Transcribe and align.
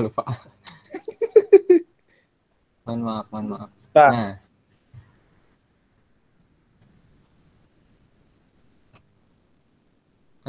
lupa. 0.00 0.24
mohon 2.86 3.00
maaf, 3.04 3.26
mohon 3.30 3.46
maaf. 3.52 3.70
Nah, 3.92 4.40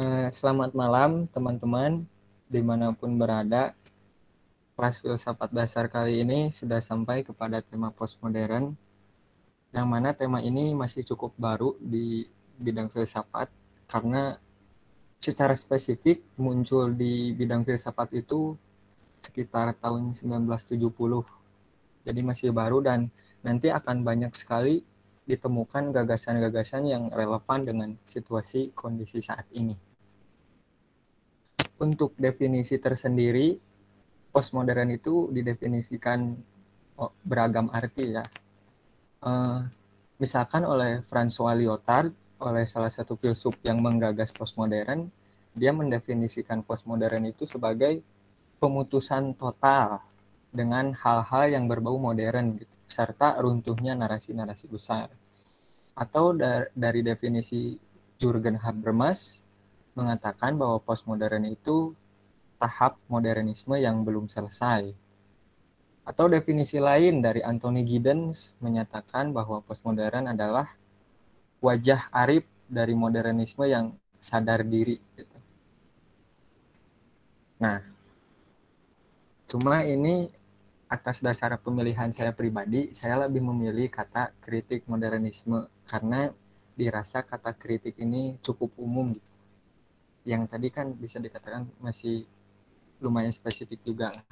eh, 0.00 0.28
selamat 0.32 0.72
malam 0.72 1.28
teman-teman 1.28 2.08
di 2.48 2.64
mana 2.64 2.88
pun 2.96 3.20
berada. 3.20 3.76
Kelas 4.72 4.96
filsafat 5.04 5.52
dasar 5.52 5.92
kali 5.92 6.24
ini 6.24 6.48
sudah 6.48 6.80
sampai 6.80 7.20
kepada 7.20 7.60
tema 7.60 7.92
postmodern, 7.92 8.72
yang 9.76 9.84
mana 9.84 10.16
tema 10.16 10.40
ini 10.40 10.72
masih 10.72 11.04
cukup 11.04 11.36
baru 11.36 11.76
di 11.76 12.24
bidang 12.56 12.88
filsafat 12.88 13.52
karena 13.84 14.40
secara 15.20 15.52
spesifik 15.52 16.24
muncul 16.40 16.88
di 16.96 17.36
bidang 17.36 17.68
filsafat 17.68 18.24
itu 18.24 18.56
sekitar 19.20 19.76
tahun 19.78 20.16
1970. 20.16 20.90
Jadi 22.04 22.20
masih 22.24 22.50
baru 22.50 22.80
dan 22.80 23.12
nanti 23.44 23.68
akan 23.68 24.02
banyak 24.04 24.32
sekali 24.32 24.82
ditemukan 25.28 25.94
gagasan-gagasan 25.94 26.90
yang 26.90 27.06
relevan 27.12 27.60
dengan 27.62 27.90
situasi 28.02 28.74
kondisi 28.74 29.22
saat 29.22 29.46
ini. 29.54 29.76
Untuk 31.80 32.12
definisi 32.18 32.76
tersendiri, 32.76 33.56
postmodern 34.34 34.90
itu 34.92 35.30
didefinisikan 35.32 36.34
oh, 36.98 37.12
beragam 37.24 37.70
arti 37.72 38.16
ya. 38.16 38.24
Eh, 39.20 39.60
misalkan 40.20 40.66
oleh 40.66 41.00
François 41.06 41.56
Lyotard, 41.56 42.12
oleh 42.40 42.64
salah 42.64 42.92
satu 42.92 43.16
filsuf 43.16 43.56
yang 43.64 43.80
menggagas 43.80 44.32
postmodern, 44.32 45.12
dia 45.52 45.72
mendefinisikan 45.72 46.64
postmodern 46.64 47.28
itu 47.28 47.44
sebagai 47.44 48.00
pemutusan 48.60 49.34
total 49.34 50.04
dengan 50.52 50.92
hal-hal 50.92 51.48
yang 51.48 51.64
berbau 51.66 51.96
modern 51.96 52.60
gitu, 52.60 52.76
serta 52.86 53.40
runtuhnya 53.40 53.96
narasi-narasi 53.96 54.68
besar. 54.68 55.08
Atau 55.96 56.36
da 56.36 56.68
dari 56.76 57.00
definisi 57.00 57.80
Jurgen 58.20 58.60
Habermas 58.60 59.40
mengatakan 59.96 60.54
bahwa 60.60 60.78
postmodern 60.84 61.48
itu 61.48 61.96
tahap 62.60 63.00
modernisme 63.08 63.74
yang 63.80 64.04
belum 64.04 64.28
selesai. 64.28 64.92
Atau 66.04 66.28
definisi 66.28 66.76
lain 66.76 67.24
dari 67.24 67.40
Anthony 67.40 67.86
Giddens 67.86 68.58
menyatakan 68.60 69.32
bahwa 69.32 69.64
postmodern 69.64 70.28
adalah 70.28 70.68
wajah 71.64 72.12
arif 72.12 72.44
dari 72.68 72.92
modernisme 72.92 73.64
yang 73.64 73.96
sadar 74.20 74.64
diri. 74.64 75.00
Gitu. 75.16 75.38
Nah, 77.60 77.80
cuma 79.50 79.82
ini 79.82 80.30
atas 80.86 81.18
dasar 81.18 81.58
pemilihan 81.58 82.14
saya 82.14 82.30
pribadi, 82.30 82.94
saya 82.94 83.26
lebih 83.26 83.42
memilih 83.42 83.90
kata 83.90 84.30
kritik 84.38 84.86
modernisme 84.86 85.66
karena 85.90 86.30
dirasa 86.78 87.26
kata 87.26 87.54
kritik 87.58 87.98
ini 87.98 88.38
cukup 88.38 88.70
umum 88.78 89.18
gitu. 89.18 89.30
Yang 90.22 90.42
tadi 90.54 90.68
kan 90.70 90.86
bisa 90.94 91.18
dikatakan 91.18 91.66
masih 91.82 92.30
lumayan 93.02 93.34
spesifik 93.34 93.82
juga 93.82 94.14
lah. 94.14 94.26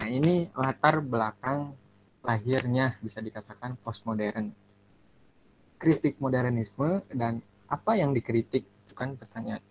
Nah 0.00 0.08
ini 0.08 0.48
latar 0.56 1.04
belakang 1.04 1.76
lahirnya 2.24 2.96
bisa 3.04 3.20
dikatakan 3.20 3.76
postmodern. 3.80 4.52
Kritik 5.80 6.16
modernisme 6.20 7.04
dan 7.12 7.40
apa 7.68 7.96
yang 8.00 8.16
dikritik 8.16 8.64
itu 8.64 8.92
kan 8.96 9.16
pertanyaan. 9.16 9.64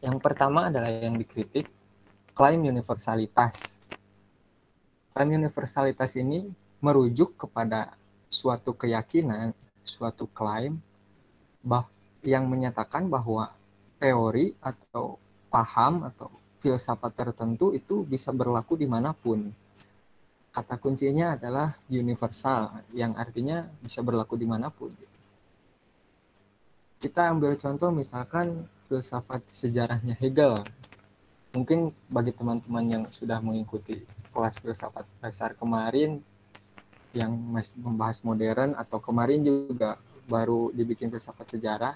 Yang 0.00 0.16
pertama 0.20 0.68
adalah 0.68 0.88
yang 0.88 1.16
dikritik 1.16 1.68
klaim 2.34 2.66
universalitas. 2.66 3.78
Klaim 5.14 5.30
universalitas 5.38 6.18
ini 6.18 6.50
merujuk 6.82 7.38
kepada 7.38 7.94
suatu 8.26 8.74
keyakinan, 8.74 9.54
suatu 9.86 10.26
klaim 10.34 10.82
bah 11.62 11.86
yang 12.26 12.50
menyatakan 12.50 13.06
bahwa 13.06 13.54
teori 14.02 14.58
atau 14.58 15.16
paham 15.46 16.10
atau 16.10 16.28
filsafat 16.58 17.14
tertentu 17.14 17.70
itu 17.70 18.02
bisa 18.02 18.34
berlaku 18.34 18.74
di 18.74 18.90
mana 18.90 19.14
pun. 19.14 19.54
Kata 20.50 20.74
kuncinya 20.78 21.38
adalah 21.38 21.78
universal, 21.86 22.82
yang 22.90 23.14
artinya 23.14 23.62
bisa 23.78 24.02
berlaku 24.02 24.34
di 24.34 24.46
mana 24.46 24.74
pun. 24.74 24.90
Kita 26.98 27.30
ambil 27.30 27.54
contoh 27.54 27.94
misalkan 27.94 28.66
filsafat 28.90 29.46
sejarahnya 29.46 30.18
Hegel. 30.18 30.66
Mungkin 31.54 31.94
bagi 32.10 32.34
teman-teman 32.34 32.84
yang 32.84 33.04
sudah 33.14 33.38
mengikuti 33.38 34.02
kelas 34.34 34.58
filsafat 34.58 35.06
dasar 35.22 35.54
kemarin, 35.54 36.18
yang 37.14 37.30
masih 37.30 37.78
membahas 37.78 38.18
modern, 38.26 38.74
atau 38.74 38.98
kemarin 38.98 39.38
juga 39.46 39.94
baru 40.26 40.74
dibikin 40.74 41.14
filsafat 41.14 41.54
sejarah, 41.54 41.94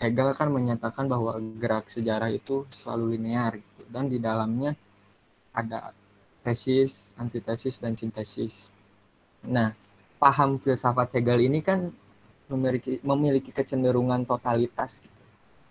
Hegel 0.00 0.32
kan 0.32 0.48
menyatakan 0.48 1.04
bahwa 1.06 1.36
gerak 1.60 1.92
sejarah 1.92 2.32
itu 2.32 2.64
selalu 2.72 3.20
linear 3.20 3.60
gitu 3.60 3.84
dan 3.92 4.08
di 4.08 4.16
dalamnya 4.16 4.72
ada 5.52 5.92
tesis, 6.40 7.12
antitesis 7.20 7.76
dan 7.76 7.92
sintesis. 7.92 8.72
Nah, 9.44 9.76
paham 10.16 10.56
filsafat 10.56 11.12
Hegel 11.14 11.52
ini 11.52 11.60
kan 11.60 11.92
memiliki 12.48 12.98
memiliki 13.04 13.52
kecenderungan 13.52 14.24
totalitas 14.24 15.04
gitu, 15.04 15.22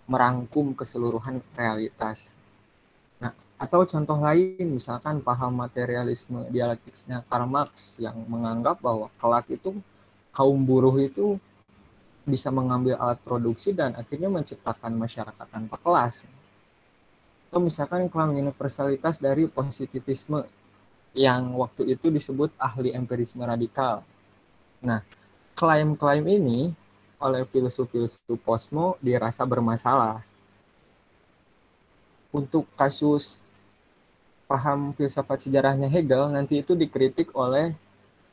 merangkum 0.06 0.78
keseluruhan 0.78 1.42
realitas. 1.58 2.38
Atau 3.60 3.84
contoh 3.84 4.16
lain 4.24 4.80
misalkan 4.80 5.20
paham 5.20 5.52
materialisme 5.52 6.48
dialektiknya 6.48 7.28
Karl 7.28 7.44
Marx 7.44 8.00
yang 8.00 8.16
menganggap 8.24 8.80
bahwa 8.80 9.12
kelak 9.20 9.52
itu 9.52 9.76
kaum 10.32 10.64
buruh 10.64 10.96
itu 10.96 11.36
bisa 12.24 12.48
mengambil 12.56 12.96
alat 12.96 13.20
produksi 13.20 13.76
dan 13.76 13.92
akhirnya 14.00 14.32
menciptakan 14.32 14.96
masyarakat 14.96 15.48
tanpa 15.52 15.76
kelas. 15.76 16.24
Atau 17.52 17.60
misalkan 17.60 18.08
klaim 18.08 18.40
universalitas 18.40 19.20
dari 19.20 19.52
positivisme 19.52 20.48
yang 21.12 21.52
waktu 21.60 21.98
itu 21.98 22.08
disebut 22.14 22.56
ahli 22.56 22.96
empirisme 22.96 23.44
radikal. 23.44 24.06
Nah, 24.80 25.04
klaim-klaim 25.58 26.24
ini 26.30 26.72
oleh 27.20 27.44
filsuf-filsuf 27.44 28.40
posmo 28.40 28.96
dirasa 29.04 29.44
bermasalah. 29.44 30.24
Untuk 32.30 32.70
kasus 32.78 33.42
paham 34.50 34.98
filsafat 34.98 35.46
sejarahnya 35.46 35.86
Hegel 35.86 36.34
nanti 36.34 36.66
itu 36.66 36.74
dikritik 36.74 37.30
oleh 37.38 37.78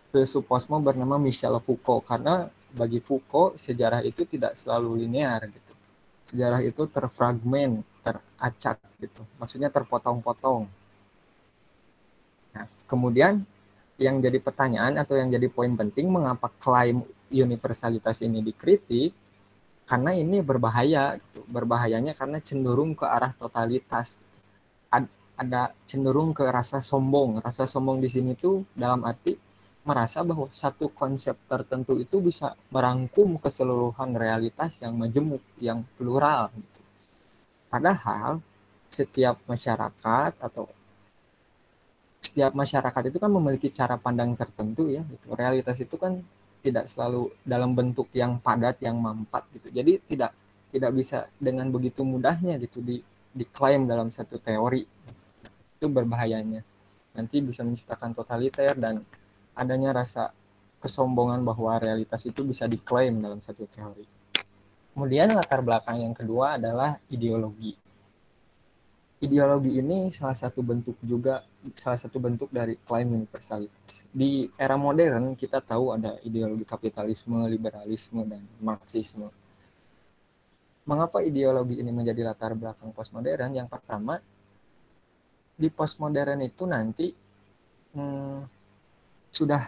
filsuf 0.09 0.49
posmo 0.49 0.81
bernama 0.81 1.21
Michel 1.21 1.61
Foucault 1.61 2.09
karena 2.09 2.49
bagi 2.73 3.05
Foucault 3.05 3.61
sejarah 3.61 4.01
itu 4.01 4.25
tidak 4.25 4.57
selalu 4.57 5.05
linear 5.05 5.45
gitu. 5.45 5.73
Sejarah 6.33 6.65
itu 6.65 6.89
terfragmen, 6.89 7.85
teracak 8.01 8.81
gitu. 8.97 9.23
Maksudnya 9.37 9.69
terpotong-potong. 9.69 10.65
Nah, 12.57 12.67
kemudian 12.89 13.45
yang 14.01 14.17
jadi 14.21 14.41
pertanyaan 14.41 14.97
atau 14.97 15.21
yang 15.21 15.29
jadi 15.29 15.53
poin 15.53 15.73
penting 15.77 16.09
mengapa 16.09 16.49
klaim 16.57 17.05
universalitas 17.29 18.25
ini 18.25 18.41
dikritik 18.41 19.13
karena 19.85 20.17
ini 20.17 20.41
berbahaya 20.41 21.21
gitu. 21.21 21.45
Berbahayanya 21.45 22.17
karena 22.17 22.41
cenderung 22.41 22.97
ke 22.97 23.05
arah 23.05 23.37
totalitas. 23.37 24.17
Ada 25.37 25.71
cenderung 25.85 26.33
ke 26.33 26.43
rasa 26.49 26.81
sombong. 26.81 27.45
Rasa 27.45 27.69
sombong 27.69 28.01
di 28.01 28.09
sini 28.09 28.33
tuh 28.33 28.65
dalam 28.73 29.05
arti 29.05 29.37
merasa 29.87 30.27
bahwa 30.27 30.51
satu 30.51 30.91
konsep 30.91 31.39
tertentu 31.47 31.95
itu 32.03 32.19
bisa 32.19 32.59
merangkum 32.75 33.39
keseluruhan 33.39 34.19
realitas 34.19 34.83
yang 34.83 34.99
majemuk, 34.99 35.45
yang 35.63 35.87
plural. 35.95 36.51
Gitu. 36.51 36.81
Padahal 37.71 38.43
setiap 38.91 39.39
masyarakat 39.47 40.33
atau 40.43 40.67
setiap 42.19 42.51
masyarakat 42.57 43.03
itu 43.15 43.19
kan 43.23 43.31
memiliki 43.31 43.69
cara 43.71 43.95
pandang 43.95 44.35
tertentu 44.35 44.91
ya. 44.91 45.07
Gitu. 45.07 45.31
Realitas 45.39 45.79
itu 45.79 45.95
kan 45.95 46.19
tidak 46.67 46.91
selalu 46.91 47.31
dalam 47.47 47.79
bentuk 47.79 48.11
yang 48.11 48.43
padat, 48.43 48.83
yang 48.83 48.99
mampat 48.99 49.47
gitu. 49.55 49.71
Jadi 49.71 50.03
tidak 50.11 50.35
tidak 50.75 50.91
bisa 50.99 51.31
dengan 51.39 51.71
begitu 51.71 52.03
mudahnya 52.03 52.59
gitu 52.59 52.83
di 52.83 52.99
diklaim 53.31 53.87
dalam 53.87 54.11
satu 54.11 54.43
teori. 54.43 54.96
Itu 55.77 55.93
berbahayanya. 55.93 56.65
Nanti 57.17 57.41
bisa 57.45 57.61
menciptakan 57.65 58.17
totaliter 58.17 58.73
dan 58.77 59.05
adanya 59.57 59.93
rasa 59.93 60.33
kesombongan 60.81 61.41
bahwa 61.45 61.77
realitas 61.81 62.25
itu 62.29 62.45
bisa 62.45 62.69
diklaim 62.69 63.21
dalam 63.21 63.41
satu 63.41 63.65
teori. 63.69 64.05
Kemudian 64.97 65.37
latar 65.37 65.61
belakang 65.61 66.01
yang 66.01 66.17
kedua 66.17 66.57
adalah 66.57 66.97
ideologi. 67.13 67.77
Ideologi 69.17 69.81
ini 69.81 70.13
salah 70.13 70.37
satu 70.37 70.61
bentuk 70.61 71.01
juga 71.01 71.41
salah 71.73 71.97
satu 71.97 72.21
bentuk 72.21 72.53
dari 72.53 72.77
klaim 72.77 73.17
universalitas. 73.17 74.05
Di 74.13 74.49
era 74.61 74.77
modern 74.77 75.33
kita 75.33 75.65
tahu 75.65 75.97
ada 75.97 76.21
ideologi 76.21 76.69
kapitalisme, 76.69 77.49
liberalisme 77.49 78.25
dan 78.29 78.45
marxisme. 78.61 79.33
Mengapa 80.85 81.25
ideologi 81.25 81.81
ini 81.81 81.91
menjadi 81.91 82.23
latar 82.23 82.53
belakang 82.55 82.93
postmodern? 82.93 83.57
Yang 83.57 83.73
pertama, 83.73 84.21
di 85.57 85.73
postmodern 85.73 86.45
itu 86.45 86.69
nanti 86.69 87.09
hmm, 87.97 88.39
sudah 89.33 89.63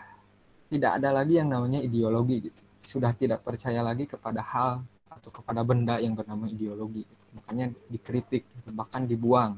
tidak 0.69 1.00
ada 1.00 1.11
lagi 1.17 1.40
yang 1.40 1.49
namanya 1.49 1.81
ideologi 1.81 2.52
gitu. 2.52 2.61
Sudah 2.85 3.17
tidak 3.17 3.40
percaya 3.40 3.81
lagi 3.81 4.05
kepada 4.05 4.44
hal 4.44 4.85
atau 5.08 5.32
kepada 5.32 5.64
benda 5.64 5.96
yang 5.99 6.12
bernama 6.12 6.46
ideologi 6.46 7.02
gitu. 7.08 7.25
makanya 7.37 7.73
dikritik 7.88 8.44
gitu, 8.44 8.69
bahkan 8.73 9.08
dibuang. 9.08 9.56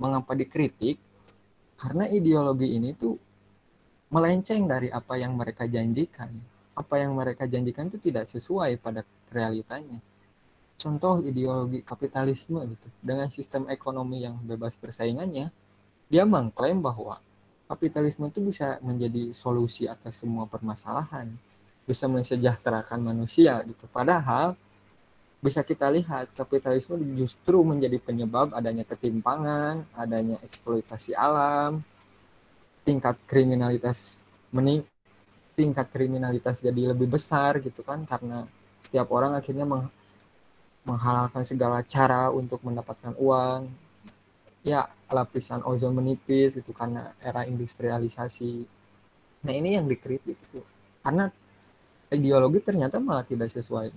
Mengapa 0.00 0.32
dikritik? 0.32 0.96
Karena 1.76 2.08
ideologi 2.08 2.76
ini 2.76 2.92
tuh 2.96 3.16
melenceng 4.12 4.64
dari 4.64 4.88
apa 4.88 5.16
yang 5.20 5.36
mereka 5.36 5.68
janjikan. 5.68 6.28
Apa 6.76 7.04
yang 7.04 7.12
mereka 7.12 7.44
janjikan 7.44 7.92
itu 7.92 8.00
tidak 8.00 8.24
sesuai 8.28 8.80
pada 8.80 9.04
realitanya 9.28 10.00
contoh 10.80 11.20
ideologi 11.20 11.84
kapitalisme 11.84 12.64
gitu 12.64 12.88
dengan 13.04 13.28
sistem 13.28 13.68
ekonomi 13.68 14.24
yang 14.24 14.40
bebas 14.40 14.80
persaingannya 14.80 15.52
dia 16.08 16.24
mengklaim 16.24 16.80
bahwa 16.80 17.20
kapitalisme 17.68 18.26
itu 18.32 18.40
bisa 18.40 18.80
menjadi 18.80 19.30
solusi 19.36 19.84
atas 19.86 20.24
semua 20.24 20.48
permasalahan 20.48 21.30
bisa 21.90 22.06
mensejahterakan 22.06 23.02
manusia 23.02 23.58
gitu. 23.66 23.90
Padahal 23.90 24.54
bisa 25.40 25.64
kita 25.64 25.88
lihat 25.88 26.30
kapitalisme 26.36 27.00
justru 27.16 27.64
menjadi 27.64 27.96
penyebab 27.96 28.52
adanya 28.52 28.84
ketimpangan 28.84 29.88
adanya 29.96 30.36
eksploitasi 30.44 31.16
alam 31.16 31.80
tingkat 32.84 33.16
kriminalitas 33.24 34.28
mening 34.52 34.84
tingkat 35.56 35.88
kriminalitas 35.88 36.60
jadi 36.60 36.92
lebih 36.92 37.08
besar 37.08 37.56
gitu 37.64 37.80
kan 37.80 38.04
karena 38.04 38.44
setiap 38.84 39.08
orang 39.16 39.32
akhirnya 39.32 39.64
menghalalkan 40.84 41.44
segala 41.44 41.84
cara 41.84 42.32
untuk 42.32 42.60
mendapatkan 42.64 43.14
uang. 43.20 43.68
Ya 44.60 44.92
lapisan 45.08 45.64
ozon 45.64 45.96
menipis 45.96 46.52
gitu 46.56 46.72
karena 46.76 47.16
era 47.24 47.48
industrialisasi. 47.48 48.68
Nah 49.40 49.52
ini 49.56 49.76
yang 49.80 49.88
dikritik 49.88 50.36
itu 50.36 50.60
karena 51.00 51.32
ideologi 52.12 52.60
ternyata 52.60 53.00
malah 53.00 53.24
tidak 53.24 53.48
sesuai 53.48 53.88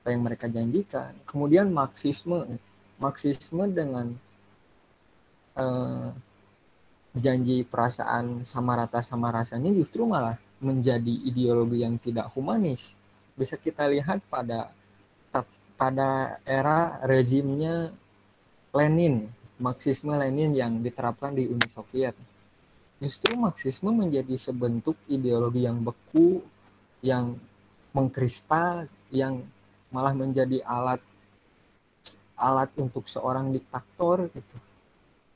apa 0.00 0.08
yang 0.08 0.22
mereka 0.22 0.46
janjikan. 0.46 1.12
Kemudian 1.26 1.74
marxisme 1.74 2.46
marxisme 3.02 3.64
dengan 3.66 4.14
eh, 5.58 6.08
janji 7.18 7.66
perasaan 7.66 8.46
sama 8.46 8.78
rata 8.78 9.02
sama 9.02 9.34
rasanya 9.34 9.74
justru 9.74 10.06
malah 10.06 10.38
menjadi 10.62 11.14
ideologi 11.26 11.82
yang 11.82 11.98
tidak 11.98 12.30
humanis. 12.36 12.94
Bisa 13.34 13.56
kita 13.58 13.88
lihat 13.90 14.22
pada 14.30 14.70
pada 15.80 16.36
era 16.44 17.00
rezimnya 17.08 17.88
Lenin, 18.76 19.32
Marxisme 19.56 20.12
Lenin 20.12 20.52
yang 20.52 20.84
diterapkan 20.84 21.32
di 21.32 21.48
Uni 21.48 21.64
Soviet. 21.72 22.12
Justru 23.00 23.32
Marxisme 23.32 23.88
menjadi 23.88 24.36
sebentuk 24.36 25.00
ideologi 25.08 25.64
yang 25.64 25.80
beku, 25.80 26.44
yang 27.00 27.32
mengkristal, 27.96 28.92
yang 29.08 29.40
malah 29.88 30.12
menjadi 30.12 30.60
alat 30.68 31.00
alat 32.36 32.68
untuk 32.76 33.08
seorang 33.08 33.48
diktator 33.48 34.28
gitu. 34.36 34.56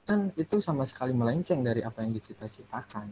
Kan 0.05 0.29
itu 0.37 0.61
sama 0.61 0.85
sekali 0.85 1.17
melenceng 1.17 1.65
dari 1.65 1.81
apa 1.81 2.05
yang 2.05 2.13
dicita-citakan. 2.13 3.09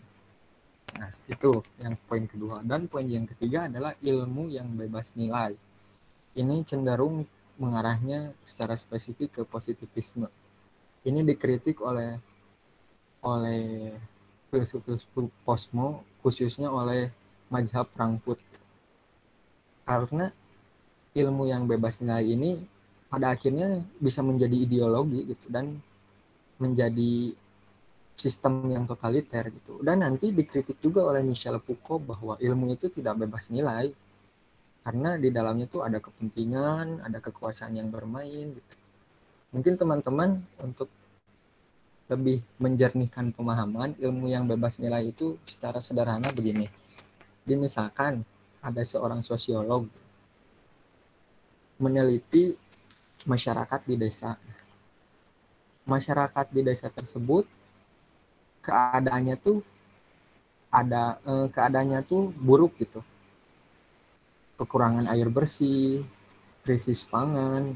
Nah, 1.00 1.08
itu 1.25 1.64
yang 1.81 1.96
poin 2.05 2.29
kedua. 2.29 2.61
Dan 2.61 2.93
poin 2.93 3.08
yang 3.08 3.25
ketiga 3.25 3.73
adalah 3.73 3.96
ilmu 4.05 4.52
yang 4.52 4.69
bebas 4.76 5.17
nilai 5.17 5.72
ini 6.32 6.64
cenderung 6.64 7.29
mengarahnya 7.61 8.32
secara 8.43 8.75
spesifik 8.75 9.40
ke 9.40 9.43
positivisme. 9.44 10.29
Ini 11.05 11.20
dikritik 11.26 11.82
oleh 11.84 12.17
oleh 13.23 13.94
filsuf-filsuf 14.50 15.31
posmo 15.46 16.02
khususnya 16.20 16.69
oleh 16.73 17.11
mazhab 17.52 17.87
Frankfurt. 17.93 18.40
Karena 19.82 20.31
ilmu 21.12 21.44
yang 21.50 21.69
bebas 21.69 22.00
nilai 22.00 22.25
ini 22.25 22.56
pada 23.12 23.37
akhirnya 23.37 23.84
bisa 24.00 24.25
menjadi 24.25 24.56
ideologi 24.56 25.37
gitu 25.37 25.46
dan 25.52 25.76
menjadi 26.56 27.37
sistem 28.17 28.70
yang 28.73 28.84
totaliter 28.88 29.52
gitu. 29.52 29.82
Dan 29.84 30.00
nanti 30.00 30.32
dikritik 30.32 30.79
juga 30.81 31.05
oleh 31.05 31.20
Michel 31.20 31.61
Foucault 31.61 32.00
bahwa 32.00 32.34
ilmu 32.40 32.73
itu 32.73 32.88
tidak 32.88 33.20
bebas 33.20 33.52
nilai 33.52 33.93
karena 34.82 35.14
di 35.14 35.31
dalamnya 35.31 35.70
tuh 35.70 35.87
ada 35.87 36.02
kepentingan, 36.02 37.06
ada 37.06 37.19
kekuasaan 37.23 37.79
yang 37.79 37.87
bermain 37.87 38.50
gitu. 38.50 38.75
Mungkin 39.55 39.79
teman-teman 39.79 40.43
untuk 40.58 40.90
lebih 42.11 42.43
menjernihkan 42.58 43.31
pemahaman 43.31 43.94
ilmu 43.96 44.26
yang 44.26 44.44
bebas 44.44 44.82
nilai 44.82 45.14
itu 45.14 45.38
secara 45.46 45.79
sederhana 45.79 46.34
begini. 46.34 46.67
Jadi 47.46 47.55
misalkan 47.55 48.26
ada 48.58 48.82
seorang 48.82 49.23
sosiolog 49.23 49.87
meneliti 51.79 52.58
masyarakat 53.23 53.81
di 53.87 53.94
desa. 53.94 54.34
Masyarakat 55.87 56.46
di 56.50 56.62
desa 56.67 56.90
tersebut 56.90 57.46
keadaannya 58.67 59.38
tuh 59.38 59.62
ada 60.75 61.23
eh, 61.23 61.46
keadaannya 61.50 62.02
tuh 62.02 62.34
buruk 62.34 62.79
gitu 62.82 63.02
kekurangan 64.62 65.11
air 65.11 65.26
bersih, 65.26 66.06
krisis 66.62 67.03
pangan, 67.03 67.75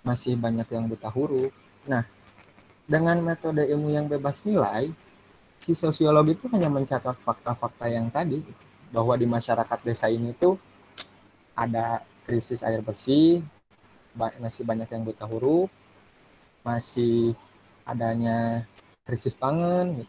masih 0.00 0.40
banyak 0.40 0.64
yang 0.72 0.88
buta 0.88 1.12
huruf. 1.12 1.52
Nah, 1.84 2.08
dengan 2.88 3.20
metode 3.20 3.68
ilmu 3.68 3.92
yang 3.92 4.08
bebas 4.08 4.48
nilai, 4.48 4.88
si 5.60 5.76
sosiolog 5.76 6.24
itu 6.32 6.48
hanya 6.48 6.72
mencatat 6.72 7.20
fakta-fakta 7.20 7.92
yang 7.92 8.08
tadi, 8.08 8.40
bahwa 8.88 9.12
di 9.20 9.28
masyarakat 9.28 9.78
desa 9.84 10.08
ini 10.08 10.32
tuh 10.32 10.56
ada 11.52 12.00
krisis 12.24 12.64
air 12.64 12.80
bersih, 12.80 13.44
masih 14.16 14.64
banyak 14.64 14.88
yang 14.88 15.04
buta 15.04 15.28
huruf, 15.28 15.68
masih 16.64 17.36
adanya 17.84 18.64
krisis 19.04 19.36
pangan. 19.36 20.04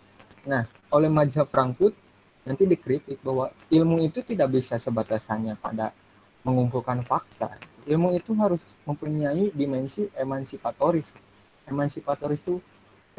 Nah, 0.47 0.67
oleh 0.91 1.09
Majah 1.11 1.47
Frankfurt 1.47 1.95
nanti 2.43 2.67
dikritik 2.67 3.23
bahwa 3.23 3.49
ilmu 3.71 4.03
itu 4.03 4.19
tidak 4.19 4.51
bisa 4.51 4.75
sebatas 4.75 5.31
hanya 5.31 5.55
pada 5.55 5.95
mengumpulkan 6.43 7.01
fakta. 7.03 7.55
Ilmu 7.83 8.15
itu 8.15 8.31
harus 8.39 8.79
mempunyai 8.87 9.51
dimensi 9.51 10.07
emansipatoris. 10.15 11.11
Emansipatoris 11.67 12.43
itu 12.43 12.59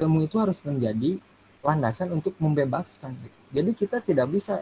ilmu 0.01 0.25
itu 0.25 0.37
harus 0.41 0.61
menjadi 0.65 1.21
landasan 1.65 2.13
untuk 2.13 2.37
membebaskan. 2.37 3.17
Jadi 3.53 3.71
kita 3.73 4.01
tidak 4.05 4.29
bisa 4.33 4.61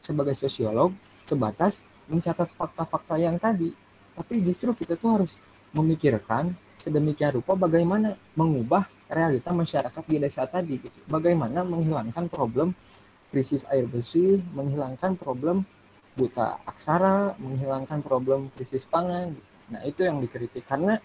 sebagai 0.00 0.32
sosiolog 0.36 0.92
sebatas 1.20 1.84
mencatat 2.06 2.54
fakta-fakta 2.54 3.18
yang 3.18 3.36
tadi, 3.36 3.74
tapi 4.14 4.40
justru 4.40 4.72
kita 4.72 4.94
tuh 4.94 5.20
harus 5.20 5.42
memikirkan 5.74 6.54
sedemikian 6.78 7.36
rupa 7.36 7.58
bagaimana 7.58 8.14
mengubah 8.38 8.86
realita 9.10 9.50
masyarakat 9.50 10.02
di 10.06 10.16
desa 10.22 10.46
tadi 10.46 10.78
gitu. 10.78 10.98
Bagaimana 11.10 11.66
menghilangkan 11.66 12.30
problem 12.30 12.72
krisis 13.34 13.66
air 13.68 13.84
bersih, 13.90 14.40
menghilangkan 14.54 15.18
problem 15.18 15.66
buta 16.16 16.58
aksara, 16.64 17.36
menghilangkan 17.36 18.00
problem 18.00 18.48
krisis 18.56 18.88
pangan. 18.88 19.36
Nah, 19.68 19.84
itu 19.84 20.08
yang 20.08 20.18
dikritik 20.18 20.64
karena 20.64 20.96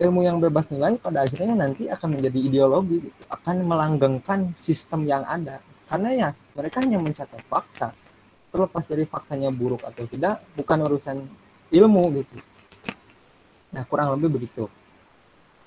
ilmu 0.00 0.24
yang 0.24 0.40
bebas 0.40 0.68
nilai 0.68 0.96
pada 1.00 1.24
akhirnya 1.24 1.56
nanti 1.56 1.88
akan 1.88 2.20
menjadi 2.20 2.38
ideologi, 2.40 3.08
gitu. 3.08 3.20
akan 3.32 3.56
melanggengkan 3.64 4.52
sistem 4.56 5.08
yang 5.08 5.24
ada. 5.24 5.60
Karena 5.88 6.08
ya 6.12 6.28
mereka 6.56 6.84
hanya 6.84 7.00
mencatat 7.00 7.42
fakta. 7.48 7.96
Terlepas 8.50 8.84
dari 8.84 9.04
faktanya 9.06 9.48
buruk 9.48 9.84
atau 9.86 10.04
tidak, 10.10 10.42
bukan 10.54 10.78
urusan 10.84 11.16
ilmu 11.70 12.02
gitu. 12.20 12.36
Nah, 13.70 13.86
kurang 13.86 14.12
lebih 14.18 14.40
begitu. 14.40 14.66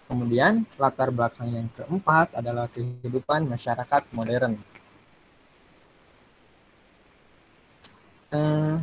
Kemudian 0.03 0.67
latar 0.75 1.09
belakang 1.09 1.47
yang 1.47 1.67
keempat 1.71 2.35
adalah 2.35 2.67
kehidupan 2.67 3.47
masyarakat 3.47 4.03
modern. 4.11 4.59
Eh, 8.33 8.75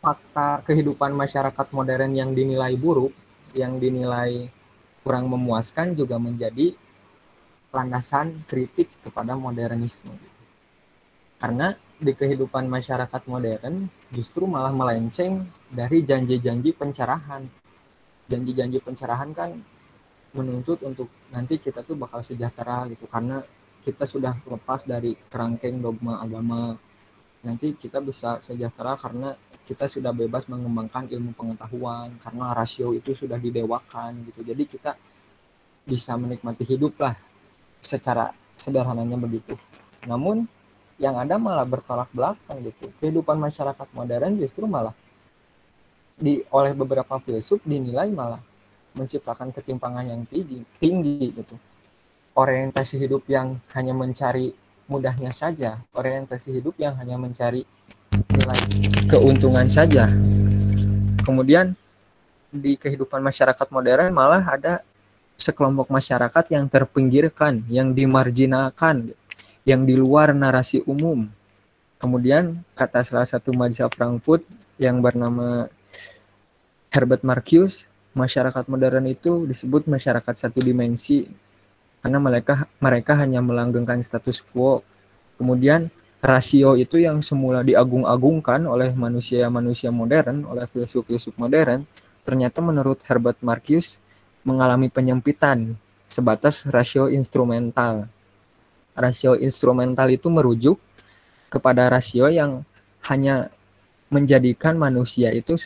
fakta 0.00 0.64
kehidupan 0.64 1.12
masyarakat 1.12 1.66
modern 1.72 2.12
yang 2.16 2.32
dinilai 2.32 2.74
buruk, 2.76 3.12
yang 3.52 3.76
dinilai 3.76 4.48
kurang 5.04 5.28
memuaskan 5.28 5.92
juga 5.92 6.16
menjadi 6.16 6.72
landasan 7.72 8.44
kritik 8.48 8.88
kepada 9.04 9.36
modernisme. 9.36 10.12
Karena 11.36 11.76
di 12.00 12.12
kehidupan 12.12 12.66
masyarakat 12.68 13.22
modern 13.28 13.86
justru 14.10 14.48
malah 14.48 14.72
melenceng 14.72 15.44
dari 15.68 16.00
janji-janji 16.02 16.72
pencerahan. 16.72 17.44
Janji-janji 18.28 18.80
pencerahan 18.80 19.30
kan 19.36 19.50
menuntut 20.34 20.80
untuk 20.82 21.06
nanti 21.30 21.60
kita 21.60 21.86
tuh 21.86 21.94
bakal 21.94 22.24
sejahtera 22.24 22.88
gitu 22.90 23.06
karena 23.06 23.44
kita 23.84 24.08
sudah 24.08 24.34
lepas 24.48 24.82
dari 24.88 25.14
kerangkeng 25.30 25.78
dogma 25.78 26.18
agama 26.18 26.74
nanti 27.44 27.76
kita 27.76 28.00
bisa 28.00 28.40
sejahtera 28.40 28.96
karena 28.96 29.36
kita 29.64 29.88
sudah 29.88 30.12
bebas 30.12 30.48
mengembangkan 30.48 31.08
ilmu 31.08 31.32
pengetahuan 31.36 32.16
karena 32.20 32.52
rasio 32.52 32.92
itu 32.92 33.16
sudah 33.16 33.40
didewakan 33.40 34.28
gitu 34.28 34.44
jadi 34.44 34.62
kita 34.64 34.92
bisa 35.84 36.16
menikmati 36.16 36.64
hidup 36.64 36.96
lah 36.96 37.14
secara 37.84 38.32
sederhananya 38.56 39.20
begitu. 39.20 39.54
Namun 40.08 40.48
yang 40.96 41.20
ada 41.20 41.36
malah 41.36 41.68
bertolak 41.68 42.08
belakang 42.10 42.64
gitu. 42.64 42.88
Kehidupan 42.98 43.36
masyarakat 43.36 43.88
modern 43.92 44.40
justru 44.40 44.64
malah 44.64 44.96
di 46.14 46.40
oleh 46.54 46.72
beberapa 46.72 47.20
filsuf 47.20 47.60
dinilai 47.66 48.08
malah 48.08 48.40
menciptakan 48.94 49.50
ketimpangan 49.52 50.06
yang 50.06 50.22
tinggi, 50.24 50.64
tinggi 50.80 51.34
gitu. 51.34 51.56
Orientasi 52.34 52.98
hidup 52.98 53.28
yang 53.30 53.60
hanya 53.76 53.94
mencari 53.94 54.50
mudahnya 54.84 55.32
saja, 55.32 55.80
orientasi 55.96 56.60
hidup 56.60 56.76
yang 56.76 56.94
hanya 57.00 57.16
mencari 57.16 57.64
nilai 58.30 58.60
keuntungan 59.08 59.66
saja. 59.66 60.08
Kemudian 61.24 61.72
di 62.54 62.76
kehidupan 62.78 63.18
masyarakat 63.24 63.66
modern 63.72 64.12
malah 64.14 64.44
ada 64.44 64.84
sekelompok 65.34 65.90
masyarakat 65.90 66.44
yang 66.54 66.70
terpinggirkan, 66.70 67.64
yang 67.66 67.90
dimarginalkan, 67.90 69.12
yang 69.66 69.82
di 69.82 69.98
luar 69.98 70.30
narasi 70.36 70.84
umum. 70.86 71.26
Kemudian 71.98 72.60
kata 72.76 73.02
salah 73.02 73.26
satu 73.26 73.50
mazhab 73.56 73.90
Frankfurt 73.92 74.44
yang 74.76 75.00
bernama 75.00 75.66
Herbert 76.92 77.26
Marcuse, 77.26 77.90
masyarakat 78.14 78.70
modern 78.70 79.10
itu 79.10 79.48
disebut 79.48 79.90
masyarakat 79.90 80.34
satu 80.38 80.62
dimensi 80.62 81.26
karena 82.04 82.20
mereka 82.20 82.68
mereka 82.84 83.16
hanya 83.16 83.40
melanggengkan 83.40 84.04
status 84.04 84.44
quo. 84.44 84.84
Kemudian 85.40 85.88
rasio 86.20 86.76
itu 86.76 87.00
yang 87.00 87.24
semula 87.24 87.64
diagung-agungkan 87.64 88.68
oleh 88.68 88.92
manusia-manusia 88.92 89.88
modern, 89.88 90.44
oleh 90.44 90.68
filsuf-filsuf 90.68 91.32
modern, 91.40 91.88
ternyata 92.20 92.60
menurut 92.60 93.00
Herbert 93.08 93.40
Marcuse 93.40 94.04
mengalami 94.44 94.92
penyempitan 94.92 95.80
sebatas 96.04 96.68
rasio 96.68 97.08
instrumental. 97.08 98.04
Rasio 98.92 99.40
instrumental 99.40 100.12
itu 100.12 100.28
merujuk 100.28 100.76
kepada 101.48 101.88
rasio 101.88 102.28
yang 102.28 102.68
hanya 103.08 103.48
menjadikan 104.12 104.76
manusia 104.76 105.32
itu 105.32 105.56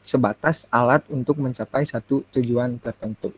sebatas 0.00 0.70
alat 0.70 1.02
untuk 1.10 1.42
mencapai 1.42 1.82
satu 1.82 2.22
tujuan 2.30 2.78
tertentu. 2.78 3.34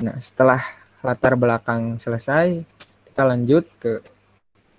Nah, 0.00 0.16
setelah 0.24 0.64
latar 1.04 1.36
belakang 1.36 2.00
selesai, 2.00 2.64
kita 3.04 3.22
lanjut 3.28 3.68
ke 3.76 4.00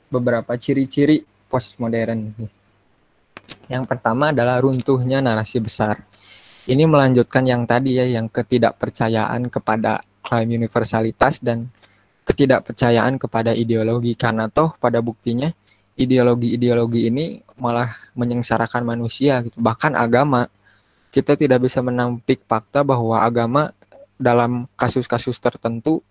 beberapa 0.09 0.57
ciri-ciri 0.57 1.21
postmodern. 1.45 2.33
Yang 3.69 3.83
pertama 3.85 4.33
adalah 4.33 4.57
runtuhnya 4.57 5.21
narasi 5.21 5.61
besar. 5.61 6.01
Ini 6.65 6.89
melanjutkan 6.89 7.45
yang 7.45 7.69
tadi 7.69 8.01
ya, 8.01 8.05
yang 8.09 8.33
ketidakpercayaan 8.33 9.53
kepada 9.53 10.01
klaim 10.25 10.57
universalitas 10.57 11.37
dan 11.37 11.69
ketidakpercayaan 12.25 13.21
kepada 13.21 13.53
ideologi 13.53 14.13
karena 14.17 14.49
toh 14.49 14.73
pada 14.77 15.01
buktinya 15.01 15.49
ideologi-ideologi 15.97 17.09
ini 17.13 17.25
malah 17.61 17.93
menyengsarakan 18.17 18.81
manusia 18.85 19.41
gitu. 19.45 19.57
Bahkan 19.61 19.93
agama 19.93 20.49
kita 21.13 21.37
tidak 21.37 21.67
bisa 21.67 21.83
menampik 21.83 22.41
fakta 22.49 22.81
bahwa 22.81 23.19
agama 23.21 23.69
dalam 24.21 24.69
kasus-kasus 24.77 25.41
tertentu 25.41 26.05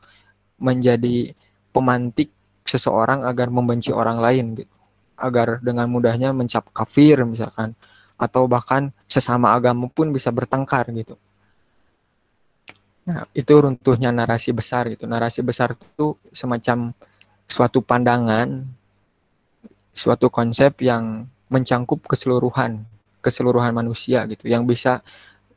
menjadi 0.59 1.33
pemantik 1.71 2.35
seseorang 2.67 3.23
agar 3.23 3.49
membenci 3.49 3.95
orang 3.95 4.19
lain 4.19 4.59
gitu. 4.59 4.75
Agar 5.14 5.62
dengan 5.62 5.87
mudahnya 5.87 6.35
mencap 6.35 6.75
kafir 6.75 7.23
misalkan 7.23 7.79
atau 8.21 8.45
bahkan 8.50 8.93
sesama 9.07 9.55
agama 9.55 9.88
pun 9.88 10.11
bisa 10.11 10.29
bertengkar 10.35 10.90
gitu. 10.93 11.14
Nah, 13.07 13.25
itu 13.33 13.52
runtuhnya 13.55 14.12
narasi 14.12 14.52
besar 14.52 14.90
gitu. 14.93 15.09
Narasi 15.09 15.40
besar 15.40 15.73
itu 15.73 16.19
semacam 16.35 16.93
suatu 17.49 17.81
pandangan, 17.81 18.67
suatu 19.97 20.29
konsep 20.29 20.85
yang 20.85 21.25
mencangkup 21.50 22.07
keseluruhan 22.07 22.87
keseluruhan 23.21 23.71
manusia 23.76 24.25
gitu 24.26 24.49
yang 24.49 24.64
bisa 24.64 25.05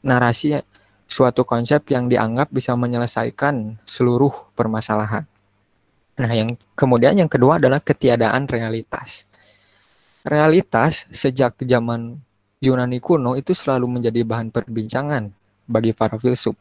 narasi 0.04 0.60
suatu 1.08 1.46
konsep 1.46 1.84
yang 1.94 2.10
dianggap 2.10 2.50
bisa 2.50 2.74
menyelesaikan 2.74 3.78
seluruh 3.86 4.34
permasalahan. 4.58 5.24
Nah, 6.18 6.32
yang 6.34 6.54
kemudian 6.78 7.18
yang 7.18 7.30
kedua 7.30 7.58
adalah 7.58 7.82
ketiadaan 7.82 8.46
realitas. 8.46 9.26
Realitas 10.24 11.10
sejak 11.10 11.60
zaman 11.62 12.22
Yunani 12.64 13.04
kuno 13.04 13.36
itu 13.36 13.52
selalu 13.52 14.00
menjadi 14.00 14.24
bahan 14.24 14.54
perbincangan 14.54 15.34
bagi 15.68 15.92
para 15.92 16.16
filsuf. 16.16 16.56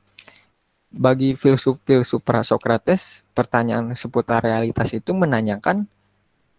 Bagi 0.93 1.33
filsuf-filsuf 1.39 2.21
pra-Sokrates, 2.21 3.25
pertanyaan 3.33 3.97
seputar 3.97 4.45
realitas 4.45 4.93
itu 4.93 5.17
menanyakan 5.17 5.89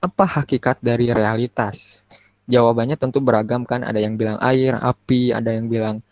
apa 0.02 0.26
hakikat 0.26 0.82
dari 0.82 1.14
realitas 1.14 2.04
jawabannya 2.48 3.00
tentu 3.00 3.24
beragam 3.24 3.64
kan 3.64 3.88
ada 3.88 4.00
yang 4.00 4.20
bilang 4.20 4.36
air 4.44 4.76
api 4.76 5.32
ada 5.32 5.52
yang 5.56 5.72
bilang 5.72 6.04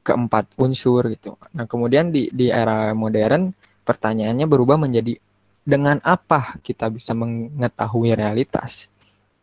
keempat 0.00 0.56
unsur 0.56 1.08
gitu. 1.12 1.36
Nah 1.56 1.68
kemudian 1.68 2.08
di 2.12 2.32
di 2.32 2.48
era 2.48 2.92
modern 2.96 3.52
pertanyaannya 3.84 4.46
berubah 4.48 4.80
menjadi 4.80 5.16
dengan 5.60 6.00
apa 6.02 6.56
kita 6.64 6.88
bisa 6.88 7.12
mengetahui 7.12 8.16
realitas? 8.16 8.88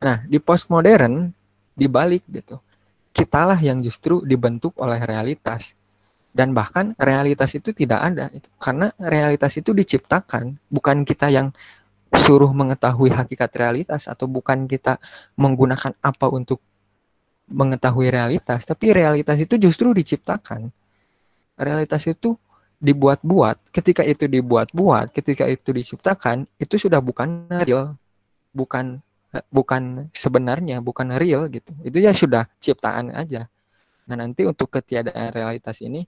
Nah 0.02 0.26
di 0.26 0.42
postmodern 0.42 1.30
dibalik 1.78 2.26
gitu 2.30 2.58
kitalah 3.18 3.58
yang 3.58 3.82
justru 3.82 4.22
dibentuk 4.22 4.78
oleh 4.78 5.02
realitas. 5.02 5.74
Dan 6.30 6.54
bahkan 6.54 6.94
realitas 7.02 7.50
itu 7.58 7.74
tidak 7.74 7.98
ada 8.14 8.30
itu. 8.30 8.46
Karena 8.62 8.94
realitas 9.02 9.58
itu 9.58 9.74
diciptakan 9.74 10.54
bukan 10.70 11.02
kita 11.02 11.34
yang 11.34 11.50
suruh 12.14 12.54
mengetahui 12.54 13.10
hakikat 13.10 13.50
realitas 13.58 14.06
atau 14.06 14.30
bukan 14.30 14.70
kita 14.70 15.02
menggunakan 15.34 15.98
apa 15.98 16.26
untuk 16.30 16.62
mengetahui 17.48 18.12
realitas, 18.12 18.68
tapi 18.68 18.92
realitas 18.92 19.40
itu 19.40 19.56
justru 19.56 19.96
diciptakan. 19.96 20.70
Realitas 21.58 22.04
itu 22.06 22.36
dibuat-buat. 22.78 23.72
Ketika 23.74 24.06
itu 24.06 24.30
dibuat-buat, 24.30 25.10
ketika 25.16 25.50
itu 25.50 25.74
diciptakan, 25.74 26.46
itu 26.62 26.76
sudah 26.78 27.02
bukan 27.02 27.50
real, 27.64 27.98
bukan 28.54 29.02
bukan 29.52 30.08
sebenarnya, 30.16 30.80
bukan 30.84 31.16
real 31.18 31.48
gitu. 31.50 31.74
Itu 31.84 31.98
ya 32.00 32.14
sudah 32.14 32.48
ciptaan 32.62 33.12
aja. 33.12 33.50
Nah, 34.08 34.16
nanti 34.16 34.48
untuk 34.48 34.72
ketiadaan 34.72 35.36
realitas 35.36 35.84
ini 35.84 36.08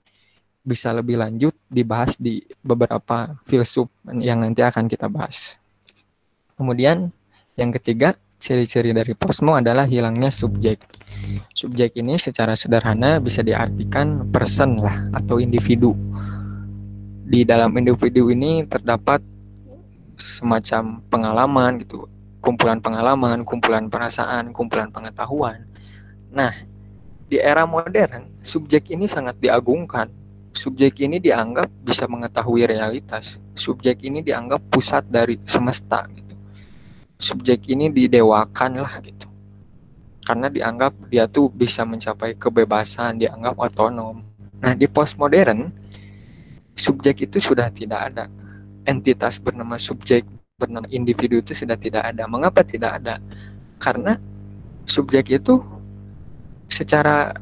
bisa 0.64 0.92
lebih 0.92 1.20
lanjut 1.20 1.56
dibahas 1.68 2.16
di 2.20 2.44
beberapa 2.64 3.40
filsuf 3.48 3.88
yang 4.08 4.44
nanti 4.44 4.64
akan 4.64 4.88
kita 4.88 5.08
bahas. 5.12 5.60
Kemudian 6.56 7.12
yang 7.56 7.72
ketiga, 7.76 8.16
ciri-ciri 8.40 8.96
dari 8.96 9.12
posmo 9.14 9.60
adalah 9.60 9.84
hilangnya 9.84 10.32
subjek. 10.32 10.80
Subjek 11.52 12.00
ini 12.00 12.16
secara 12.16 12.56
sederhana 12.56 13.20
bisa 13.20 13.44
diartikan 13.44 14.32
person 14.32 14.80
lah 14.80 15.12
atau 15.12 15.44
individu. 15.44 15.92
Di 17.30 17.46
dalam 17.46 17.76
individu 17.78 18.32
ini 18.32 18.66
terdapat 18.66 19.22
semacam 20.18 21.04
pengalaman 21.12 21.84
gitu, 21.84 22.08
kumpulan 22.40 22.80
pengalaman, 22.80 23.44
kumpulan 23.46 23.92
perasaan, 23.92 24.56
kumpulan 24.56 24.90
pengetahuan. 24.90 25.68
Nah, 26.32 26.56
di 27.30 27.38
era 27.38 27.68
modern, 27.68 28.42
subjek 28.42 28.90
ini 28.96 29.06
sangat 29.06 29.38
diagungkan. 29.38 30.10
Subjek 30.56 30.98
ini 31.06 31.22
dianggap 31.22 31.70
bisa 31.86 32.10
mengetahui 32.10 32.66
realitas. 32.66 33.38
Subjek 33.54 34.02
ini 34.02 34.26
dianggap 34.26 34.60
pusat 34.74 35.06
dari 35.06 35.38
semesta. 35.46 36.10
Gitu 36.10 36.29
subjek 37.20 37.68
ini 37.68 37.92
didewakan 37.92 38.80
lah 38.80 38.96
gitu. 39.04 39.28
Karena 40.24 40.48
dianggap 40.48 41.12
dia 41.12 41.28
tuh 41.28 41.52
bisa 41.52 41.84
mencapai 41.84 42.40
kebebasan 42.40 43.20
dianggap 43.20 43.60
otonom. 43.60 44.24
Nah 44.64 44.74
di 44.74 44.88
postmodern 44.88 45.68
subjek 46.80 47.28
itu 47.28 47.44
sudah 47.44 47.68
tidak 47.70 48.00
ada. 48.14 48.26
Entitas 48.88 49.38
bernama 49.38 49.76
subjek 49.76 50.24
bernama 50.56 50.88
individu 50.88 51.44
itu 51.44 51.52
sudah 51.52 51.76
tidak 51.76 52.08
ada. 52.08 52.24
Mengapa 52.26 52.64
tidak 52.64 53.04
ada? 53.04 53.20
Karena 53.76 54.16
subjek 54.88 55.36
itu 55.36 55.60
secara 56.72 57.36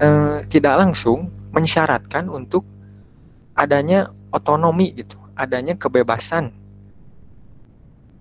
eh, 0.00 0.48
tidak 0.48 0.74
langsung 0.80 1.28
mensyaratkan 1.52 2.32
untuk 2.32 2.64
adanya 3.52 4.08
otonomi 4.32 4.96
gitu. 4.96 5.20
Adanya 5.36 5.76
kebebasan 5.76 6.61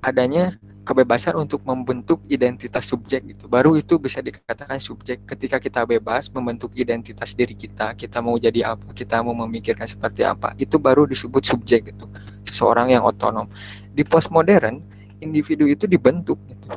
adanya 0.02 0.58
kebebasan 0.82 1.38
untuk 1.38 1.62
membentuk 1.62 2.26
identitas 2.26 2.90
subjek 2.90 3.22
gitu. 3.38 3.46
Baru 3.46 3.78
itu 3.78 4.02
bisa 4.02 4.18
dikatakan 4.20 4.82
subjek 4.82 5.24
ketika 5.30 5.62
kita 5.62 5.86
bebas 5.86 6.28
membentuk 6.34 6.74
identitas 6.74 7.38
diri 7.38 7.54
kita, 7.54 7.94
kita 7.94 8.18
mau 8.20 8.34
jadi 8.36 8.74
apa, 8.74 8.90
kita 8.92 9.22
mau 9.22 9.38
memikirkan 9.46 9.86
seperti 9.86 10.26
apa, 10.26 10.58
itu 10.58 10.82
baru 10.82 11.06
disebut 11.06 11.46
subjek 11.46 11.94
gitu. 11.94 12.10
Seseorang 12.50 12.92
yang 12.92 13.06
otonom. 13.06 13.46
Di 13.94 14.02
postmodern, 14.02 14.82
individu 15.22 15.70
itu 15.70 15.86
dibentuk 15.86 16.42
gitu. 16.50 16.68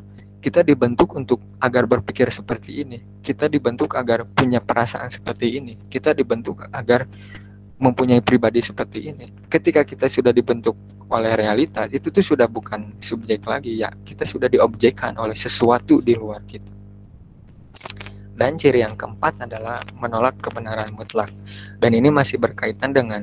Kita 0.45 0.61
dibentuk 0.61 1.17
untuk 1.17 1.41
agar 1.57 1.89
berpikir 1.89 2.29
seperti 2.29 2.85
ini. 2.85 3.01
Kita 3.25 3.49
dibentuk 3.49 3.97
agar 3.97 4.29
punya 4.29 4.61
perasaan 4.61 5.09
seperti 5.09 5.57
ini. 5.57 5.81
Kita 5.89 6.13
dibentuk 6.13 6.69
agar 6.69 7.09
mempunyai 7.79 8.23
pribadi 8.23 8.63
seperti 8.63 9.11
ini. 9.11 9.27
Ketika 9.51 9.83
kita 9.83 10.07
sudah 10.07 10.31
dibentuk 10.31 10.79
oleh 11.11 11.35
realitas 11.37 11.91
itu 11.91 12.09
tuh 12.09 12.25
sudah 12.25 12.49
bukan 12.49 12.97
subjek 13.03 13.45
lagi 13.45 13.83
ya. 13.83 13.91
Kita 13.93 14.25
sudah 14.25 14.47
diobjekkan 14.49 15.19
oleh 15.19 15.37
sesuatu 15.37 16.01
di 16.01 16.15
luar 16.15 16.43
kita. 16.47 16.73
Dan 18.35 18.59
ciri 18.59 18.83
yang 18.83 18.99
keempat 18.99 19.47
adalah 19.47 19.79
menolak 19.95 20.43
kebenaran 20.43 20.91
mutlak. 20.91 21.31
Dan 21.79 21.95
ini 21.95 22.11
masih 22.11 22.43
berkaitan 22.43 22.91
dengan 22.91 23.23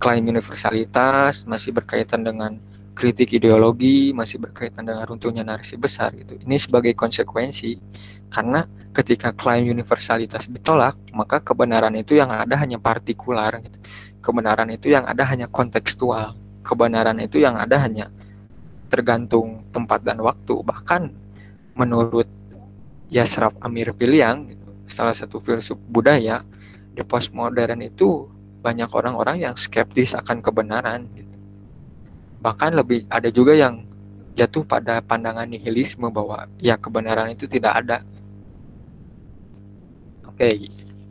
klaim 0.00 0.24
universalitas 0.24 1.44
masih 1.44 1.76
berkaitan 1.76 2.24
dengan 2.24 2.56
kritik 3.00 3.32
ideologi 3.32 4.12
masih 4.12 4.36
berkaitan 4.36 4.84
dengan 4.84 5.08
runtuhnya 5.08 5.40
narasi 5.40 5.80
besar 5.80 6.12
gitu 6.12 6.36
ini 6.36 6.60
sebagai 6.60 6.92
konsekuensi 6.92 7.80
karena 8.28 8.68
ketika 8.92 9.32
klaim 9.32 9.72
universalitas 9.72 10.52
ditolak 10.52 11.00
maka 11.16 11.40
kebenaran 11.40 11.96
itu 11.96 12.20
yang 12.20 12.28
ada 12.28 12.60
hanya 12.60 12.76
partikular 12.76 13.56
gitu. 13.64 13.80
kebenaran 14.20 14.68
itu 14.68 14.92
yang 14.92 15.08
ada 15.08 15.24
hanya 15.24 15.48
kontekstual 15.48 16.36
kebenaran 16.60 17.16
itu 17.24 17.40
yang 17.40 17.56
ada 17.56 17.80
hanya 17.80 18.12
tergantung 18.92 19.64
tempat 19.72 20.04
dan 20.04 20.20
waktu 20.20 20.60
bahkan 20.60 21.08
menurut 21.72 22.28
Yasraf 23.10 23.56
Amir 23.64 23.90
Piliang 23.96 24.52
gitu, 24.52 24.68
salah 24.86 25.16
satu 25.16 25.40
filsuf 25.40 25.80
budaya 25.88 26.44
di 26.92 27.02
postmodern 27.02 27.80
itu 27.80 28.28
banyak 28.60 28.92
orang-orang 28.92 29.48
yang 29.48 29.54
skeptis 29.56 30.12
akan 30.12 30.44
kebenaran 30.44 31.08
gitu. 31.16 31.29
Bahkan 32.40 32.72
lebih 32.72 33.04
ada 33.12 33.28
juga 33.28 33.52
yang 33.52 33.84
jatuh 34.34 34.64
pada 34.64 35.04
pandangan 35.04 35.44
nihilisme 35.44 36.08
bahwa 36.08 36.48
ya 36.56 36.80
kebenaran 36.80 37.32
itu 37.32 37.44
tidak 37.44 37.84
ada 37.84 38.00
Oke, 40.40 40.56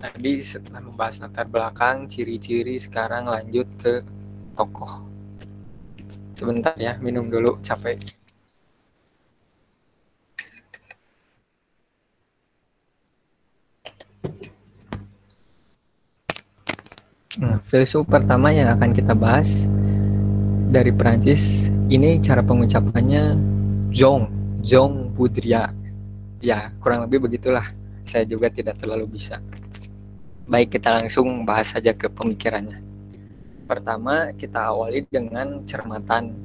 tadi 0.01 0.41
setelah 0.41 0.81
membahas 0.81 1.21
latar 1.21 1.45
belakang, 1.45 2.09
ciri-ciri, 2.09 2.81
sekarang 2.81 3.29
lanjut 3.29 3.69
ke 3.77 4.01
tokoh. 4.57 5.05
Sebentar 6.33 6.73
ya, 6.81 6.97
minum 6.97 7.29
dulu, 7.29 7.61
capek. 7.61 8.01
Nah, 17.37 17.61
filsuf 17.69 18.09
pertama 18.09 18.49
yang 18.49 18.73
akan 18.73 18.89
kita 18.97 19.13
bahas 19.13 19.69
dari 20.69 20.93
Perancis 20.93 21.65
ini 21.89 22.21
cara 22.21 22.45
pengucapannya 22.45 23.33
Jong, 23.89 24.29
Jong 24.61 25.17
Budria. 25.17 25.73
Ya, 26.45 26.69
kurang 26.77 27.09
lebih 27.09 27.25
begitulah 27.25 27.73
saya 28.05 28.21
juga 28.29 28.53
tidak 28.53 28.77
terlalu 28.77 29.17
bisa. 29.17 29.41
Baik, 30.45 30.77
kita 30.77 30.93
langsung 30.93 31.25
bahas 31.41 31.73
saja 31.73 31.89
ke 31.89 32.05
pemikirannya. 32.05 32.85
Pertama, 33.65 34.29
kita 34.37 34.69
awali 34.69 35.09
dengan 35.09 35.65
cermatan 35.65 36.37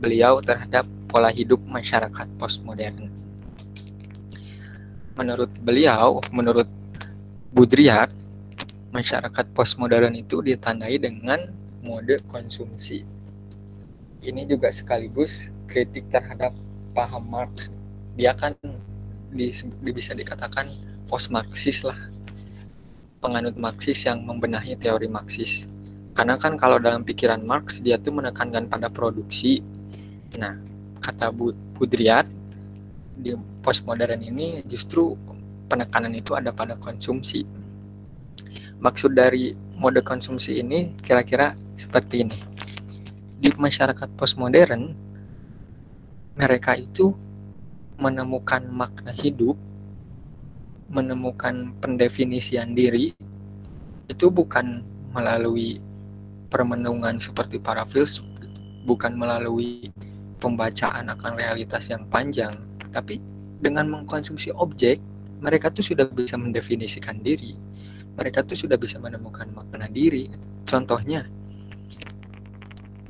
beliau 0.00 0.40
terhadap 0.40 0.88
pola 1.04 1.28
hidup 1.28 1.60
masyarakat 1.68 2.32
postmodern. 2.40 3.12
Menurut 5.20 5.52
beliau, 5.60 6.24
menurut 6.32 6.68
Budriat, 7.52 8.08
masyarakat 8.88 9.52
postmodern 9.52 10.16
itu 10.16 10.40
ditandai 10.40 10.96
dengan 10.96 11.44
mode 11.84 12.20
konsumsi. 12.28 13.17
Ini 14.28 14.44
juga 14.44 14.68
sekaligus 14.68 15.48
kritik 15.64 16.12
terhadap 16.12 16.52
paham 16.92 17.24
Marx. 17.32 17.72
Dia 18.12 18.36
kan 18.36 18.52
di, 19.32 19.48
bisa 19.88 20.12
dikatakan 20.12 20.68
post 21.08 21.32
Marxis 21.32 21.80
lah. 21.80 21.96
Penganut 23.24 23.56
Marxis 23.56 24.04
yang 24.04 24.20
membenahi 24.28 24.76
teori 24.76 25.08
Marxis. 25.08 25.64
Karena 26.12 26.36
kan 26.36 26.60
kalau 26.60 26.76
dalam 26.76 27.08
pikiran 27.08 27.40
Marx 27.40 27.80
dia 27.80 27.96
tuh 27.96 28.12
menekankan 28.20 28.68
pada 28.68 28.92
produksi. 28.92 29.64
Nah 30.36 30.60
kata 31.00 31.32
Budriat 31.80 32.28
di 33.16 33.32
postmodern 33.64 34.20
ini 34.20 34.60
justru 34.68 35.16
penekanan 35.72 36.12
itu 36.12 36.36
ada 36.36 36.52
pada 36.52 36.76
konsumsi. 36.76 37.48
Maksud 38.76 39.16
dari 39.16 39.56
mode 39.72 40.04
konsumsi 40.04 40.60
ini 40.60 40.92
kira-kira 41.00 41.56
seperti 41.80 42.28
ini 42.28 42.47
di 43.38 43.54
masyarakat 43.54 44.10
postmodern 44.18 44.94
mereka 46.38 46.74
itu 46.78 47.14
menemukan 47.98 48.62
makna 48.70 49.10
hidup, 49.10 49.58
menemukan 50.86 51.74
pendefinisian 51.82 52.74
diri, 52.74 53.10
itu 54.06 54.26
bukan 54.30 54.86
melalui 55.10 55.82
permenungan 56.46 57.18
seperti 57.18 57.58
para 57.58 57.82
filsuf, 57.90 58.24
bukan 58.86 59.18
melalui 59.18 59.90
pembacaan 60.38 61.10
akan 61.10 61.34
realitas 61.34 61.90
yang 61.90 62.06
panjang, 62.06 62.54
tapi 62.94 63.18
dengan 63.58 63.90
mengkonsumsi 63.90 64.54
objek, 64.54 65.02
mereka 65.42 65.70
tuh 65.74 65.82
sudah 65.82 66.06
bisa 66.06 66.38
mendefinisikan 66.38 67.18
diri. 67.18 67.58
Mereka 68.14 68.46
tuh 68.46 68.58
sudah 68.58 68.74
bisa 68.74 68.98
menemukan 68.98 69.46
makna 69.54 69.86
diri. 69.86 70.30
Contohnya, 70.66 71.26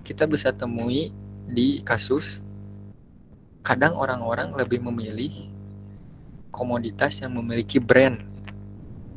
kita 0.08 0.24
bisa 0.24 0.48
temui 0.56 1.12
di 1.44 1.84
kasus 1.84 2.40
kadang 3.60 3.92
orang-orang 4.00 4.56
lebih 4.56 4.80
memilih 4.80 5.52
komoditas 6.48 7.20
yang 7.20 7.36
memiliki 7.36 7.76
brand 7.76 8.16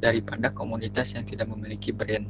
daripada 0.03 0.51
komoditas 0.51 1.15
yang 1.15 1.23
tidak 1.23 1.47
memiliki 1.47 1.95
brand. 1.95 2.27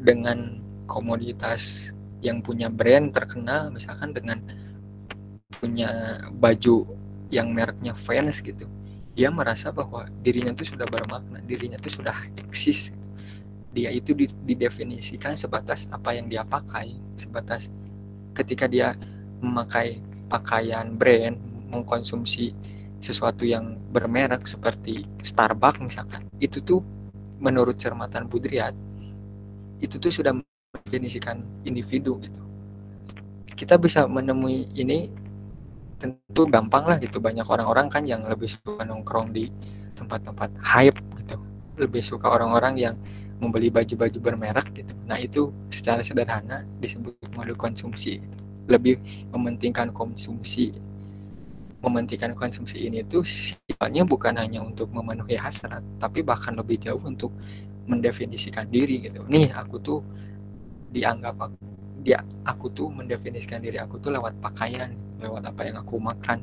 Dengan 0.00 0.64
komoditas 0.88 1.92
yang 2.24 2.40
punya 2.40 2.72
brand 2.72 3.12
terkenal, 3.12 3.68
misalkan 3.68 4.16
dengan 4.16 4.40
punya 5.60 6.20
baju 6.32 6.88
yang 7.28 7.52
mereknya 7.52 7.92
fans 7.92 8.40
gitu, 8.40 8.64
dia 9.12 9.28
merasa 9.28 9.68
bahwa 9.68 10.08
dirinya 10.24 10.56
itu 10.56 10.72
sudah 10.72 10.88
bermakna, 10.88 11.44
dirinya 11.44 11.76
itu 11.76 12.00
sudah 12.00 12.16
eksis. 12.40 12.88
Dia 13.74 13.90
itu 13.90 14.14
didefinisikan 14.16 15.34
sebatas 15.34 15.90
apa 15.90 16.14
yang 16.14 16.30
dia 16.30 16.46
pakai, 16.46 16.94
sebatas 17.18 17.68
ketika 18.32 18.70
dia 18.70 18.94
memakai 19.42 19.98
pakaian 20.30 20.94
brand, 20.94 21.34
mengkonsumsi 21.68 22.54
sesuatu 23.02 23.42
yang 23.42 23.76
bermerek 23.90 24.46
seperti 24.46 25.04
Starbucks 25.20 25.82
misalkan, 25.82 26.30
itu 26.38 26.62
tuh 26.62 26.80
menurut 27.42 27.76
cermatan 27.76 28.30
Budriat 28.30 28.72
itu 29.82 29.98
tuh 29.98 30.08
sudah 30.08 30.32
mendefinisikan 30.32 31.42
individu 31.66 32.16
gitu. 32.22 32.40
Kita 33.54 33.76
bisa 33.76 34.06
menemui 34.08 34.70
ini 34.74 35.10
tentu 35.98 36.44
gampang 36.48 36.84
lah 36.84 36.96
gitu 36.98 37.22
banyak 37.22 37.46
orang-orang 37.46 37.86
kan 37.88 38.02
yang 38.04 38.26
lebih 38.26 38.50
suka 38.50 38.82
nongkrong 38.82 39.30
di 39.30 39.48
tempat-tempat 39.94 40.50
hype 40.60 40.98
gitu 41.22 41.36
lebih 41.78 42.02
suka 42.02 42.28
orang-orang 42.28 42.74
yang 42.76 42.94
membeli 43.42 43.68
baju-baju 43.70 44.18
bermerek 44.20 44.68
gitu. 44.74 44.94
Nah 45.06 45.18
itu 45.18 45.50
secara 45.70 46.00
sederhana 46.00 46.62
disebut 46.78 47.14
mode 47.34 47.54
konsumsi. 47.58 48.22
Gitu 48.22 48.44
lebih 48.68 49.00
mementingkan 49.32 49.92
konsumsi. 49.92 50.72
Mementingkan 51.84 52.32
konsumsi 52.32 52.88
ini 52.88 53.04
tuh 53.04 53.20
sifatnya 53.20 54.08
bukan 54.08 54.32
hanya 54.40 54.64
untuk 54.64 54.88
memenuhi 54.88 55.36
hasrat 55.36 55.84
tapi 56.00 56.24
bahkan 56.24 56.56
lebih 56.56 56.80
jauh 56.80 57.00
untuk 57.04 57.28
mendefinisikan 57.84 58.64
diri 58.72 59.04
gitu. 59.04 59.20
Nih 59.28 59.52
aku 59.52 59.76
tuh 59.84 60.00
dianggap 60.96 61.36
aku, 61.36 61.60
dia 62.00 62.24
aku 62.48 62.72
tuh 62.72 62.88
mendefinisikan 62.88 63.60
diri 63.60 63.76
aku 63.76 64.00
tuh 64.00 64.16
lewat 64.16 64.32
pakaian 64.40 64.96
lewat 65.20 65.44
apa 65.44 65.60
yang 65.68 65.76
aku 65.76 66.00
makan. 66.00 66.40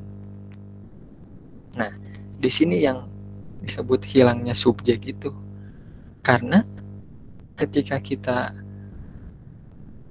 Nah 1.74 1.90
di 2.38 2.50
sini 2.54 2.86
yang 2.86 3.10
disebut 3.66 4.06
hilangnya 4.06 4.54
subjek 4.54 5.02
itu 5.10 5.34
karena 6.22 6.62
ketika 7.62 8.02
kita 8.02 8.38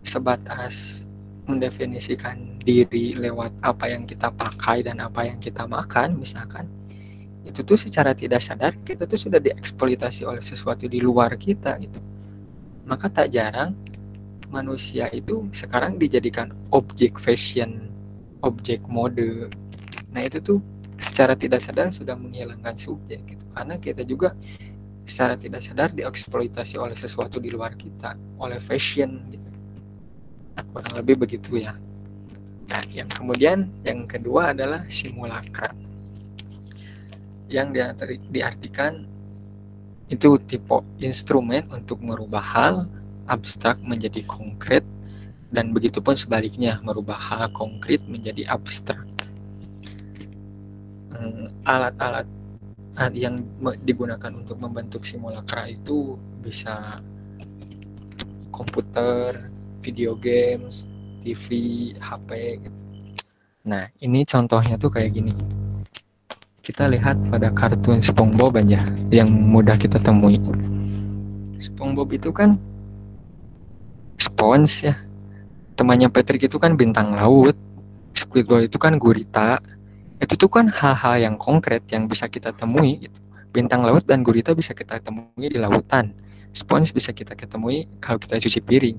sebatas 0.07 1.03
mendefinisikan 1.51 2.63
diri 2.63 3.19
lewat 3.19 3.51
apa 3.67 3.91
yang 3.91 4.07
kita 4.07 4.31
pakai 4.31 4.87
dan 4.87 5.03
apa 5.03 5.27
yang 5.27 5.43
kita 5.43 5.67
makan 5.67 6.15
misalkan 6.23 6.71
itu 7.43 7.67
tuh 7.67 7.75
secara 7.75 8.15
tidak 8.15 8.39
sadar 8.39 8.79
kita 8.87 9.03
tuh 9.11 9.19
sudah 9.19 9.43
dieksploitasi 9.43 10.23
oleh 10.23 10.45
sesuatu 10.45 10.87
di 10.87 11.03
luar 11.03 11.35
kita 11.35 11.75
gitu. 11.83 11.99
Maka 12.87 13.11
tak 13.11 13.35
jarang 13.35 13.75
manusia 14.53 15.11
itu 15.11 15.51
sekarang 15.51 15.99
dijadikan 15.99 16.55
objek 16.71 17.19
fashion 17.19 17.91
objek 18.47 18.79
mode. 18.87 19.51
Nah 20.15 20.23
itu 20.23 20.39
tuh 20.39 20.63
secara 21.01 21.35
tidak 21.35 21.65
sadar 21.65 21.91
sudah 21.91 22.15
menghilangkan 22.15 22.77
subjek 22.79 23.25
gitu. 23.27 23.45
Karena 23.51 23.75
kita 23.81 24.07
juga 24.07 24.37
secara 25.11 25.35
tidak 25.35 25.67
sadar 25.67 25.91
dieksploitasi 25.91 26.79
oleh 26.79 26.95
sesuatu 26.95 27.43
di 27.43 27.51
luar 27.51 27.75
kita 27.75 28.15
oleh 28.39 28.63
fashion 28.63 29.27
gitu. 29.27 29.51
Kurang 30.71 30.95
lebih 31.03 31.27
begitu 31.27 31.59
ya. 31.59 31.75
Nah 32.71 32.83
yang 32.95 33.11
kemudian 33.11 33.67
yang 33.83 34.07
kedua 34.07 34.55
adalah 34.55 34.87
simulakra 34.87 35.75
yang 37.51 37.75
diartikan 38.31 39.03
itu 40.07 40.39
tipe 40.47 40.79
instrumen 41.03 41.67
untuk 41.75 41.99
merubah 41.99 42.43
hal 42.43 42.87
abstrak 43.27 43.79
menjadi 43.83 44.23
konkret 44.27 44.87
dan 45.51 45.75
begitupun 45.75 46.15
sebaliknya 46.15 46.79
merubah 46.87 47.19
hal 47.19 47.51
konkret 47.51 48.03
menjadi 48.07 48.47
abstrak. 48.47 49.07
Eh, 51.11 51.47
alat-alat 51.67 52.27
yang 53.15 53.41
digunakan 53.87 54.33
untuk 54.35 54.59
membentuk 54.59 55.07
simulakra 55.07 55.71
itu 55.71 56.19
bisa 56.43 57.01
komputer, 58.51 59.49
video 59.81 60.13
games, 60.19 60.85
TV, 61.25 61.47
HP. 61.97 62.61
Nah, 63.65 63.89
ini 64.01 64.25
contohnya 64.25 64.77
tuh 64.77 64.93
kayak 64.93 65.17
gini. 65.17 65.33
Kita 66.61 66.87
lihat 66.93 67.17
pada 67.33 67.49
kartun 67.53 68.05
SpongeBob 68.05 68.61
aja 68.61 68.85
yang 69.09 69.33
mudah 69.33 69.81
kita 69.81 69.97
temui. 70.01 70.37
SpongeBob 71.57 72.09
itu 72.13 72.31
kan 72.33 72.61
Spons 74.21 74.85
ya. 74.85 74.95
Temannya 75.77 76.13
Patrick 76.13 76.45
itu 76.45 76.61
kan 76.61 76.77
bintang 76.77 77.17
laut. 77.17 77.57
Squidward 78.13 78.69
itu 78.69 78.77
kan 78.77 79.01
gurita. 79.01 79.57
Itu 80.21 80.37
tuh 80.37 80.53
kan 80.53 80.69
hal-hal 80.69 81.17
yang 81.17 81.37
konkret 81.41 81.83
yang 81.89 82.05
bisa 82.05 82.29
kita 82.29 82.53
temui. 82.53 83.09
Gitu. 83.09 83.19
Bintang 83.51 83.83
laut 83.83 84.05
dan 84.07 84.23
gurita 84.23 84.55
bisa 84.55 84.77
kita 84.77 85.01
temui 85.01 85.49
di 85.49 85.59
lautan. 85.59 86.13
Spons 86.53 86.93
bisa 86.93 87.11
kita 87.11 87.35
ketemui 87.35 87.89
kalau 87.99 88.21
kita 88.21 88.39
cuci 88.39 88.61
piring. 88.63 88.99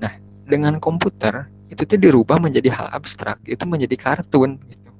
Nah, 0.00 0.16
dengan 0.48 0.80
komputer 0.80 1.46
itu 1.72 1.82
tuh 1.88 1.98
dirubah 1.98 2.36
menjadi 2.36 2.68
hal 2.68 2.88
abstrak, 2.92 3.40
itu 3.48 3.64
menjadi 3.64 3.96
kartun 3.96 4.60
gitu. 4.68 4.90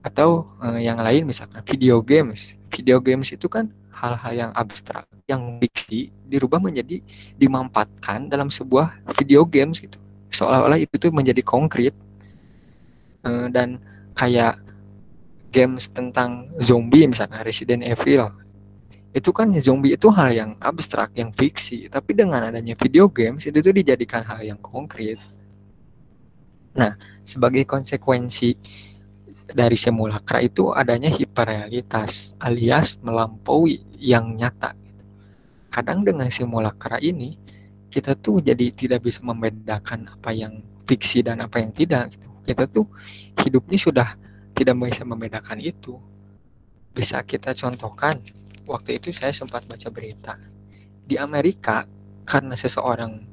Atau 0.00 0.48
eh, 0.64 0.88
yang 0.88 0.96
lain 0.96 1.28
misalkan 1.28 1.60
video 1.64 2.00
games. 2.00 2.56
Video 2.72 2.98
games 3.02 3.28
itu 3.34 3.46
kan 3.50 3.68
hal-hal 3.92 4.32
yang 4.32 4.50
abstrak, 4.56 5.04
yang 5.28 5.60
fiksi 5.60 6.08
dirubah 6.24 6.56
menjadi 6.56 7.04
dimampatkan 7.36 8.32
dalam 8.32 8.48
sebuah 8.48 9.04
video 9.20 9.44
games 9.44 9.76
gitu. 9.76 10.00
Seolah-olah 10.32 10.80
itu 10.80 10.96
tuh 10.96 11.12
menjadi 11.12 11.44
konkret 11.44 11.92
uh, 13.28 13.52
dan 13.52 13.76
kayak 14.20 14.60
games 15.48 15.88
tentang 15.88 16.52
zombie 16.60 17.08
misalnya 17.08 17.40
Resident 17.40 17.80
Evil 17.80 18.28
itu 19.16 19.32
kan 19.32 19.48
zombie 19.58 19.96
itu 19.96 20.12
hal 20.12 20.30
yang 20.30 20.50
abstrak 20.60 21.16
yang 21.16 21.32
fiksi 21.32 21.88
tapi 21.88 22.12
dengan 22.12 22.52
adanya 22.52 22.76
video 22.76 23.08
games 23.08 23.48
itu 23.48 23.58
tuh 23.64 23.72
dijadikan 23.72 24.20
hal 24.22 24.44
yang 24.44 24.60
konkret 24.60 25.16
nah 26.76 26.94
sebagai 27.24 27.64
konsekuensi 27.66 28.54
dari 29.50 29.74
simulakra 29.74 30.42
itu 30.42 30.70
adanya 30.70 31.10
hiperrealitas 31.10 32.38
alias 32.38 32.98
melampaui 33.02 33.82
yang 33.98 34.38
nyata. 34.38 34.74
Kadang 35.70 36.02
dengan 36.06 36.30
simulakra 36.30 36.98
ini 37.02 37.38
kita 37.90 38.14
tuh 38.18 38.42
jadi 38.42 38.70
tidak 38.74 39.06
bisa 39.06 39.22
membedakan 39.22 40.06
apa 40.10 40.30
yang 40.30 40.62
fiksi 40.86 41.22
dan 41.26 41.42
apa 41.42 41.62
yang 41.62 41.74
tidak. 41.74 42.14
Gitu. 42.14 42.29
Kita 42.44 42.64
tuh 42.66 42.88
hidupnya 43.40 43.78
sudah 43.78 44.08
tidak 44.56 44.74
bisa 44.76 45.04
membedakan 45.06 45.58
itu. 45.62 45.96
Bisa 46.90 47.22
kita 47.22 47.54
contohkan, 47.54 48.18
waktu 48.66 48.98
itu 48.98 49.14
saya 49.14 49.30
sempat 49.30 49.64
baca 49.64 49.88
berita 49.88 50.36
di 51.06 51.16
Amerika 51.18 51.86
karena 52.26 52.54
seseorang 52.54 53.26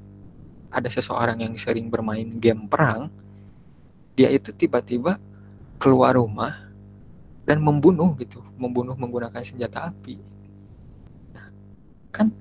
ada 0.67 0.89
seseorang 0.91 1.41
yang 1.41 1.53
sering 1.55 1.87
bermain 1.87 2.27
game 2.37 2.67
perang, 2.67 3.09
dia 4.13 4.29
itu 4.29 4.51
tiba-tiba 4.53 5.17
keluar 5.79 6.19
rumah 6.19 6.69
dan 7.47 7.63
membunuh 7.63 8.13
gitu, 8.19 8.43
membunuh 8.59 8.93
menggunakan 8.93 9.39
senjata 9.41 9.89
api 9.89 10.37
kan 12.17 12.33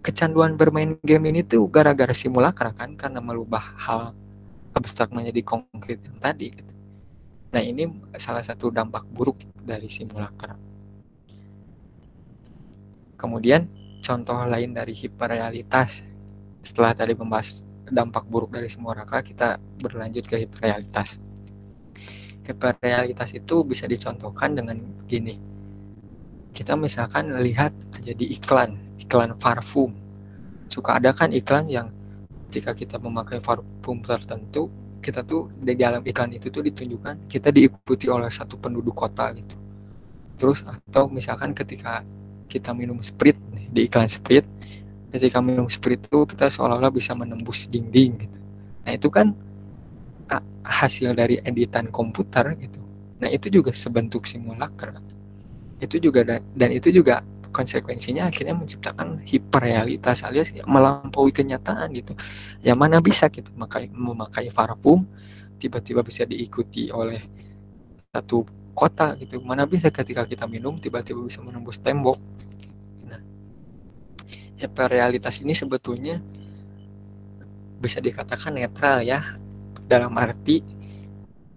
kecanduan 0.00 0.56
bermain 0.56 0.96
game 1.04 1.28
ini 1.28 1.44
tuh 1.44 1.68
gara-gara 1.68 2.16
simulakra 2.16 2.72
kan 2.72 2.96
karena 2.96 3.20
melubah 3.20 3.76
hal 3.76 4.16
abstrak 4.74 5.10
menjadi 5.10 5.42
konkret 5.42 6.00
yang 6.02 6.18
tadi 6.22 6.54
gitu. 6.54 6.72
Nah 7.50 7.62
ini 7.62 7.90
salah 8.18 8.44
satu 8.44 8.70
dampak 8.70 9.06
buruk 9.10 9.42
dari 9.66 9.90
simulakra. 9.90 10.54
Kemudian 13.18 13.66
contoh 14.00 14.46
lain 14.46 14.72
dari 14.72 14.94
hiperrealitas 14.94 16.06
setelah 16.62 16.94
tadi 16.94 17.12
membahas 17.18 17.66
dampak 17.90 18.24
buruk 18.30 18.54
dari 18.54 18.70
simulakra 18.70 19.20
kita 19.20 19.58
berlanjut 19.82 20.24
ke 20.30 20.46
hiperrealitas. 20.46 21.18
Hiperrealitas 22.46 23.34
itu 23.34 23.66
bisa 23.66 23.84
dicontohkan 23.90 24.54
dengan 24.54 24.78
gini. 25.10 25.36
Kita 26.50 26.74
misalkan 26.78 27.34
lihat 27.42 27.74
aja 27.94 28.12
di 28.14 28.30
iklan 28.34 28.78
iklan 28.98 29.34
parfum 29.38 29.90
suka 30.70 31.02
ada 31.02 31.10
kan 31.10 31.34
iklan 31.34 31.66
yang 31.66 31.90
ketika 32.50 32.74
kita 32.74 32.96
memakai 32.98 33.38
parfum 33.38 34.02
tertentu 34.02 34.66
kita 34.98 35.22
tuh 35.22 35.48
di 35.62 35.78
dalam 35.78 36.02
iklan 36.02 36.34
itu 36.34 36.50
tuh 36.50 36.60
ditunjukkan 36.66 37.30
kita 37.30 37.48
diikuti 37.54 38.10
oleh 38.10 38.28
satu 38.28 38.58
penduduk 38.58 38.92
kota 38.92 39.32
gitu. 39.32 39.56
Terus 40.36 40.60
atau 40.66 41.06
misalkan 41.08 41.54
ketika 41.54 42.02
kita 42.50 42.74
minum 42.74 42.98
sprit 43.00 43.38
di 43.70 43.86
iklan 43.86 44.10
sprit 44.10 44.44
ketika 45.14 45.38
minum 45.38 45.70
sprit 45.70 46.02
itu 46.02 46.26
kita 46.26 46.50
seolah-olah 46.50 46.90
bisa 46.90 47.14
menembus 47.14 47.70
dinding 47.70 48.28
gitu. 48.28 48.38
Nah 48.84 48.92
itu 48.98 49.08
kan 49.08 49.32
hasil 50.66 51.16
dari 51.16 51.40
editan 51.42 51.88
komputer 51.88 52.52
gitu. 52.58 52.82
Nah 53.22 53.30
itu 53.30 53.48
juga 53.48 53.72
sebentuk 53.72 54.26
simulacra. 54.28 54.98
Itu 55.80 55.96
juga 55.96 56.26
dan, 56.26 56.70
itu 56.70 56.92
juga 56.92 57.24
konsekuensinya 57.60 58.32
akhirnya 58.32 58.56
menciptakan 58.56 59.20
hiperrealitas 59.28 60.24
alias 60.24 60.56
melampaui 60.64 61.28
kenyataan 61.28 61.92
gitu. 61.92 62.16
Yang 62.64 62.78
mana 62.80 62.96
bisa 63.04 63.28
kita 63.28 63.52
memakai 63.52 63.92
memakai 63.92 64.48
parfum 64.48 65.04
tiba-tiba 65.60 66.00
bisa 66.00 66.24
diikuti 66.24 66.88
oleh 66.88 67.20
satu 68.08 68.48
kota 68.72 69.12
gitu. 69.20 69.44
Mana 69.44 69.68
bisa 69.68 69.92
ketika 69.92 70.24
kita 70.24 70.48
minum 70.48 70.80
tiba-tiba 70.80 71.20
bisa 71.20 71.44
menembus 71.44 71.76
tembok. 71.76 72.16
Nah 73.04 73.20
hiperrealitas 74.56 75.44
ini 75.44 75.52
sebetulnya 75.52 76.16
bisa 77.76 78.00
dikatakan 78.00 78.56
netral 78.56 79.04
ya 79.04 79.36
dalam 79.84 80.16
arti 80.16 80.64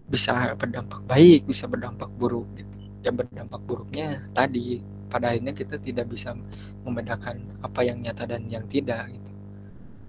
bisa 0.03 0.35
berdampak 0.59 0.99
baik 1.07 1.47
bisa 1.47 1.63
berdampak 1.71 2.11
buruk 2.19 2.51
gitu. 2.59 2.75
Ya 3.03 3.11
berdampak 3.15 3.63
buruknya 3.63 4.27
tadi 4.35 4.83
pada 5.13 5.29
akhirnya 5.29 5.53
kita 5.53 5.77
tidak 5.77 6.09
bisa 6.09 6.33
membedakan 6.81 7.45
apa 7.61 7.85
yang 7.85 8.01
nyata 8.01 8.25
dan 8.25 8.49
yang 8.49 8.65
tidak 8.65 9.13
gitu. 9.13 9.31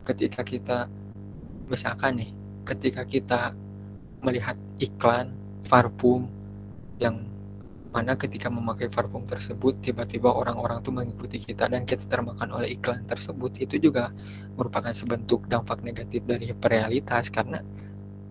Ketika 0.09 0.41
kita 0.41 0.79
misalkan 1.69 2.25
nih, 2.25 2.31
ketika 2.65 3.05
kita 3.05 3.53
melihat 4.25 4.57
iklan 4.81 5.37
parfum 5.69 6.25
yang 6.97 7.21
mana 7.95 8.19
ketika 8.19 8.51
memakai 8.51 8.91
parfum 8.91 9.23
tersebut 9.23 9.79
tiba-tiba 9.79 10.27
orang-orang 10.27 10.83
tuh 10.83 10.91
mengikuti 10.91 11.39
kita 11.39 11.71
dan 11.71 11.87
kita 11.87 12.11
termakan 12.11 12.51
oleh 12.51 12.75
iklan 12.75 13.07
tersebut 13.07 13.55
itu 13.63 13.79
juga 13.79 14.11
merupakan 14.59 14.91
sebentuk 14.91 15.47
dampak 15.47 15.79
negatif 15.87 16.27
dari 16.27 16.51
hiperrealitas 16.51 17.31
karena 17.31 17.63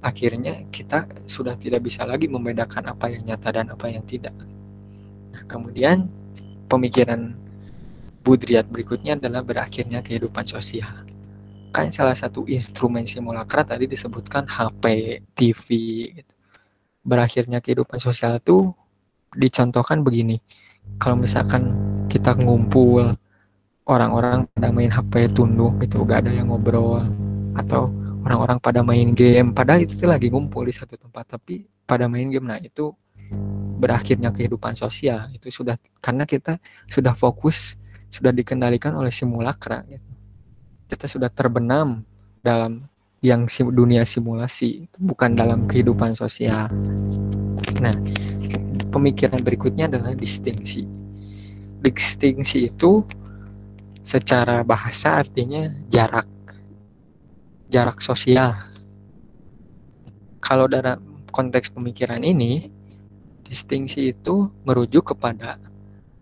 akhirnya 0.04 0.68
kita 0.68 1.08
sudah 1.32 1.56
tidak 1.56 1.80
bisa 1.80 2.04
lagi 2.04 2.28
membedakan 2.28 2.92
apa 2.92 3.08
yang 3.08 3.24
nyata 3.24 3.50
dan 3.56 3.72
apa 3.72 3.88
yang 3.88 4.04
tidak. 4.04 4.36
Nah, 5.32 5.44
kemudian 5.48 6.12
pemikiran 6.74 7.38
Budriat 8.24 8.72
berikutnya 8.72 9.20
adalah 9.20 9.44
berakhirnya 9.44 10.00
kehidupan 10.00 10.48
sosial. 10.48 11.04
Kan 11.76 11.92
salah 11.92 12.16
satu 12.16 12.48
instrumen 12.48 13.04
simulakra 13.04 13.68
tadi 13.68 13.84
disebutkan 13.84 14.48
HP, 14.48 14.84
TV. 15.36 15.68
Gitu. 16.16 16.34
Berakhirnya 17.04 17.60
kehidupan 17.60 18.00
sosial 18.00 18.40
itu 18.40 18.72
dicontohkan 19.36 20.08
begini. 20.08 20.40
Kalau 21.04 21.20
misalkan 21.20 21.76
kita 22.08 22.32
ngumpul, 22.40 23.12
orang-orang 23.84 24.48
pada 24.56 24.72
main 24.72 24.88
HP 24.88 25.36
tunduk 25.36 25.84
gitu, 25.84 26.08
gak 26.08 26.24
ada 26.24 26.32
yang 26.32 26.48
ngobrol. 26.48 27.04
Atau 27.60 27.92
orang-orang 28.24 28.56
pada 28.64 28.80
main 28.88 29.12
game, 29.12 29.52
padahal 29.52 29.84
itu 29.84 30.00
lagi 30.08 30.32
ngumpul 30.32 30.64
di 30.64 30.72
satu 30.72 30.96
tempat, 30.96 31.28
tapi 31.36 31.68
pada 31.84 32.08
main 32.08 32.32
game. 32.32 32.48
Nah 32.48 32.64
itu 32.64 32.96
berakhirnya 33.84 34.32
kehidupan 34.32 34.80
sosial. 34.80 35.28
Itu 35.36 35.52
sudah 35.52 35.76
karena 36.00 36.24
kita 36.24 36.56
sudah 36.88 37.12
fokus 37.12 37.76
sudah 38.08 38.32
dikendalikan 38.32 38.96
oleh 38.96 39.12
simulakra 39.12 39.84
gitu. 39.90 40.12
kita 40.86 41.10
sudah 41.10 41.34
terbenam 41.34 42.06
dalam 42.46 42.86
yang 43.20 43.50
sim, 43.52 43.68
dunia 43.74 44.08
simulasi. 44.08 44.88
Bukan 44.96 45.36
dalam 45.36 45.68
kehidupan 45.68 46.16
sosial. 46.16 46.72
Nah 47.84 47.96
pemikiran 48.88 49.44
berikutnya 49.44 49.92
adalah 49.92 50.16
distingsi. 50.16 50.88
Distingsi 51.84 52.72
itu 52.72 53.04
secara 54.06 54.64
bahasa 54.64 55.20
artinya 55.20 55.68
jarak. 55.92 56.30
Jarak 57.68 58.00
sosial. 58.00 58.54
Kalau 60.40 60.70
dalam 60.70 61.26
konteks 61.34 61.74
pemikiran 61.74 62.22
ini 62.22 62.70
distingsi 63.54 64.10
itu 64.18 64.50
merujuk 64.66 65.14
kepada 65.14 65.62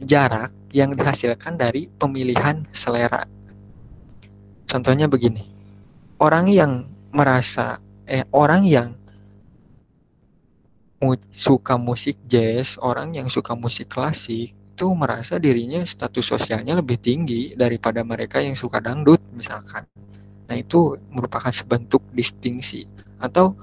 jarak 0.04 0.52
yang 0.76 0.91
dihasilkan 0.91 1.56
dari 1.56 1.88
pemilihan 1.88 2.67
selera. 2.76 3.24
Contohnya 4.67 5.08
begini, 5.08 5.48
orang 6.20 6.52
yang 6.52 6.91
merasa 7.15 7.80
eh 8.04 8.28
orang 8.36 8.67
yang 8.67 8.89
suka 11.32 11.80
musik 11.80 12.20
jazz, 12.28 12.76
orang 12.78 13.15
yang 13.15 13.32
suka 13.32 13.56
musik 13.56 13.89
klasik 13.89 14.52
itu 14.52 14.88
merasa 14.98 15.38
dirinya 15.38 15.82
status 15.86 16.26
sosialnya 16.26 16.78
lebih 16.78 16.98
tinggi 16.98 17.54
daripada 17.54 18.02
mereka 18.02 18.41
yang 18.41 18.58
suka 18.58 18.82
dangdut 18.82 19.22
misalkan. 19.34 19.86
Nah, 20.50 20.56
itu 20.58 20.98
merupakan 21.13 21.54
sebentuk 21.54 22.02
distingsi 22.12 22.89
atau 23.22 23.54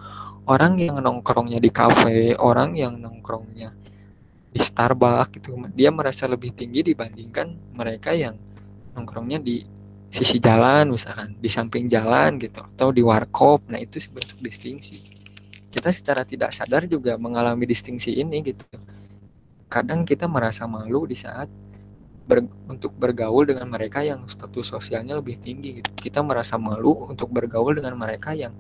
orang 0.49 0.81
yang 0.81 0.97
nongkrongnya 0.99 1.61
di 1.61 1.71
kafe, 1.71 2.35
orang 2.41 2.75
yang 2.75 2.97
nongkrongnya 2.97 3.77
di 4.49 4.61
Starbucks 4.65 5.37
gitu, 5.37 5.55
dia 5.77 5.93
merasa 5.93 6.25
lebih 6.25 6.57
tinggi 6.57 6.81
dibandingkan 6.81 7.77
mereka 7.77 8.17
yang 8.17 8.35
nongkrongnya 8.97 9.39
di 9.39 9.63
sisi 10.09 10.41
jalan 10.41 10.97
misalkan, 10.97 11.37
di 11.37 11.53
samping 11.53 11.85
jalan 11.87 12.41
gitu 12.41 12.65
atau 12.65 12.89
di 12.89 13.05
warkop. 13.05 13.69
Nah, 13.69 13.77
itu 13.77 14.01
sebentuk 14.01 14.41
distingsi 14.41 15.19
kita 15.69 15.93
secara 15.93 16.25
tidak 16.25 16.51
sadar 16.51 16.89
juga 16.89 17.15
mengalami 17.21 17.69
distingsi 17.69 18.17
ini 18.17 18.41
gitu. 18.41 18.65
Kadang 19.69 20.09
kita 20.09 20.25
merasa 20.25 20.65
malu 20.65 21.05
di 21.05 21.13
saat 21.13 21.47
ber, 22.25 22.41
untuk 22.67 22.97
bergaul 22.97 23.45
dengan 23.45 23.69
mereka 23.69 24.01
yang 24.01 24.25
status 24.25 24.73
sosialnya 24.73 25.21
lebih 25.21 25.37
tinggi 25.37 25.85
gitu. 25.85 25.91
Kita 25.93 26.25
merasa 26.25 26.57
malu 26.57 27.05
untuk 27.05 27.29
bergaul 27.29 27.77
dengan 27.77 27.95
mereka 28.01 28.33
yang 28.33 28.57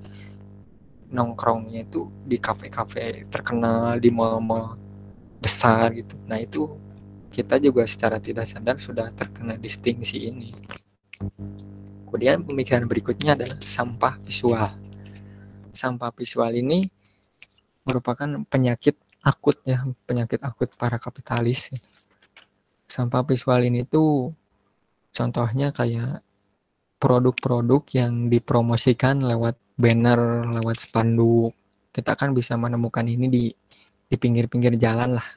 nongkrongnya 1.09 1.88
itu 1.88 2.09
di 2.25 2.37
kafe-kafe 2.37 3.29
terkenal, 3.33 3.97
di 3.97 4.12
mall-mall 4.12 4.77
besar 5.40 5.94
gitu. 5.97 6.18
Nah, 6.29 6.37
itu 6.37 6.68
kita 7.33 7.57
juga 7.61 7.87
secara 7.87 8.18
tidak 8.18 8.49
sadar 8.49 8.77
sudah 8.77 9.09
terkena 9.14 9.57
distingsi 9.57 10.29
ini. 10.29 10.53
Kemudian 12.09 12.40
pemikiran 12.40 12.88
berikutnya 12.88 13.37
adalah 13.37 13.61
sampah 13.64 14.16
visual. 14.25 14.73
Sampah 15.77 16.11
visual 16.16 16.51
ini 16.57 16.88
merupakan 17.85 18.27
penyakit 18.49 18.97
akut 19.21 19.61
ya, 19.64 19.85
penyakit 20.09 20.40
akut 20.40 20.73
para 20.77 20.97
kapitalis. 20.97 21.68
Sampah 22.88 23.21
visual 23.29 23.61
ini 23.68 23.85
tuh 23.85 24.33
contohnya 25.12 25.68
kayak 25.71 26.25
produk-produk 26.99 27.85
yang 27.94 28.33
dipromosikan 28.33 29.23
lewat 29.23 29.61
banner, 29.79 30.45
lewat 30.59 30.77
spanduk. 30.83 31.55
Kita 31.95 32.19
kan 32.19 32.35
bisa 32.35 32.59
menemukan 32.59 33.07
ini 33.07 33.27
di 33.31 33.45
di 34.09 34.17
pinggir-pinggir 34.19 34.75
jalan 34.77 35.17
lah. 35.17 35.29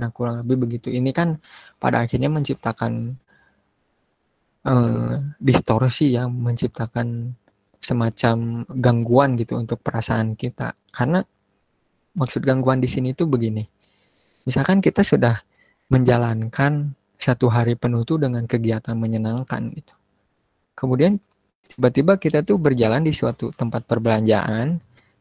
Nah, 0.00 0.08
kurang 0.14 0.46
lebih 0.46 0.64
begitu. 0.68 0.88
Ini 0.88 1.10
kan 1.12 1.36
pada 1.76 2.06
akhirnya 2.06 2.30
menciptakan 2.32 3.18
eh, 4.64 5.14
distorsi 5.42 6.16
ya, 6.16 6.24
menciptakan 6.30 7.34
semacam 7.80 8.64
gangguan 8.68 9.34
gitu 9.40 9.58
untuk 9.58 9.82
perasaan 9.82 10.38
kita. 10.38 10.76
Karena 10.92 11.20
maksud 12.14 12.44
gangguan 12.44 12.78
di 12.80 12.88
sini 12.88 13.12
tuh 13.16 13.26
begini. 13.28 13.64
Misalkan 14.44 14.80
kita 14.80 15.04
sudah 15.04 15.36
menjalankan 15.90 16.96
satu 17.20 17.52
hari 17.52 17.76
penuh 17.76 18.06
tuh 18.08 18.16
dengan 18.16 18.48
kegiatan 18.48 18.96
menyenangkan 18.96 19.68
gitu. 19.76 19.94
Kemudian 20.72 21.20
tiba-tiba 21.66 22.16
kita 22.16 22.44
tuh 22.46 22.56
berjalan 22.56 23.04
di 23.04 23.12
suatu 23.12 23.52
tempat 23.52 23.84
perbelanjaan 23.84 24.80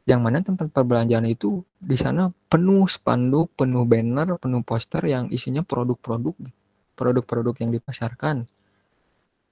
yang 0.09 0.25
mana 0.25 0.41
tempat 0.41 0.73
perbelanjaan 0.73 1.29
itu 1.29 1.61
di 1.77 1.93
sana 1.93 2.33
penuh 2.49 2.89
spanduk, 2.89 3.53
penuh 3.53 3.85
banner, 3.85 4.41
penuh 4.41 4.65
poster 4.65 5.05
yang 5.05 5.29
isinya 5.29 5.61
produk-produk 5.61 6.33
produk-produk 6.97 7.55
yang 7.63 7.71
dipasarkan. 7.71 8.49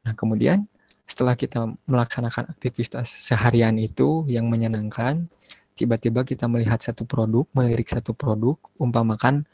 Nah, 0.04 0.14
kemudian 0.18 0.68
setelah 1.08 1.40
kita 1.40 1.72
melaksanakan 1.88 2.52
aktivitas 2.52 3.08
seharian 3.08 3.80
itu 3.80 4.28
yang 4.28 4.52
menyenangkan, 4.52 5.32
tiba-tiba 5.78 6.28
kita 6.28 6.52
melihat 6.52 6.84
satu 6.84 7.08
produk, 7.08 7.48
melirik 7.56 7.88
satu 7.88 8.12
produk, 8.12 8.60
umpamakan 8.76 9.48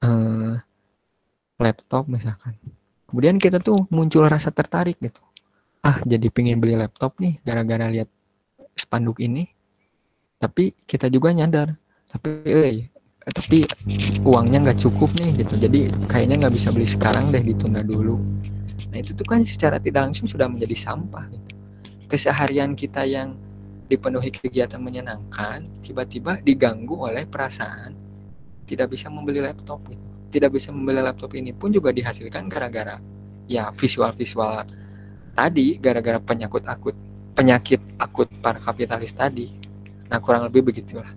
eh, 0.00 0.56
laptop 1.60 2.08
misalkan. 2.08 2.56
Kemudian 3.10 3.36
kita 3.36 3.60
tuh 3.60 3.84
muncul 3.92 4.24
rasa 4.24 4.48
tertarik 4.48 4.96
gitu. 5.02 5.20
Ah, 5.82 5.98
jadi 6.06 6.30
pengen 6.30 6.62
beli 6.62 6.78
laptop 6.78 7.18
nih 7.18 7.42
gara-gara 7.42 7.90
lihat 7.90 8.06
spanduk 8.78 9.18
ini. 9.18 9.50
Tapi 10.38 10.74
kita 10.86 11.10
juga 11.10 11.34
nyadar, 11.34 11.74
tapi 12.06 12.30
eh, 12.46 12.86
tapi 13.22 13.66
uangnya 14.22 14.70
nggak 14.70 14.78
cukup 14.78 15.10
nih 15.18 15.42
gitu. 15.42 15.54
Jadi 15.58 15.90
kayaknya 16.06 16.46
nggak 16.46 16.54
bisa 16.54 16.70
beli 16.70 16.86
sekarang 16.86 17.34
deh, 17.34 17.42
ditunda 17.42 17.82
dulu. 17.82 18.18
Nah 18.94 18.98
itu 18.98 19.10
tuh 19.14 19.26
kan 19.26 19.42
secara 19.42 19.82
tidak 19.82 20.10
langsung 20.10 20.30
sudah 20.30 20.46
menjadi 20.46 20.74
sampah. 20.78 21.26
Gitu. 21.30 21.50
Keseharian 22.06 22.78
kita 22.78 23.02
yang 23.02 23.34
dipenuhi 23.90 24.30
kegiatan 24.30 24.78
menyenangkan, 24.78 25.66
tiba-tiba 25.82 26.38
diganggu 26.46 26.94
oleh 26.94 27.26
perasaan 27.26 27.94
tidak 28.70 28.94
bisa 28.94 29.10
membeli 29.10 29.42
laptop 29.42 29.82
gitu. 29.90 30.02
Tidak 30.32 30.50
bisa 30.50 30.70
membeli 30.70 31.02
laptop 31.02 31.34
ini 31.34 31.50
pun 31.50 31.74
juga 31.74 31.90
dihasilkan 31.90 32.46
gara-gara 32.46 33.02
ya 33.50 33.68
visual-visual 33.74 34.64
tadi, 35.32 35.76
gara-gara 35.80 36.20
penyakit 36.20 36.64
akut 36.68 36.96
penyakit 37.32 37.80
akut 37.96 38.28
para 38.44 38.60
kapitalis 38.60 39.16
tadi. 39.16 39.48
Nah, 40.12 40.20
kurang 40.20 40.48
lebih 40.48 40.68
begitulah. 40.68 41.08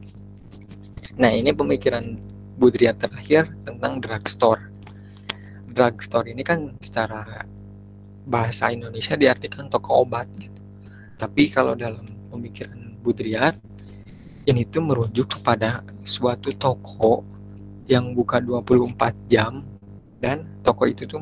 Nah, 1.19 1.31
ini 1.31 1.51
pemikiran 1.51 2.15
Budria 2.55 2.95
terakhir 2.95 3.51
tentang 3.67 3.99
drugstore. 3.99 4.71
Drugstore 5.67 6.31
ini 6.31 6.39
kan 6.39 6.71
secara 6.79 7.43
bahasa 8.23 8.71
Indonesia 8.71 9.19
diartikan 9.19 9.67
toko 9.67 10.07
obat 10.07 10.25
gitu. 10.39 10.61
Tapi 11.19 11.51
kalau 11.51 11.75
dalam 11.75 12.07
pemikiran 12.31 12.95
Budriat 13.03 13.59
ini 14.47 14.63
tuh 14.65 14.81
merujuk 14.87 15.39
kepada 15.39 15.83
suatu 16.07 16.55
toko 16.55 17.21
yang 17.85 18.15
buka 18.15 18.41
24 18.41 19.29
jam 19.29 19.61
dan 20.23 20.47
toko 20.65 20.89
itu 20.89 21.05
tuh 21.05 21.21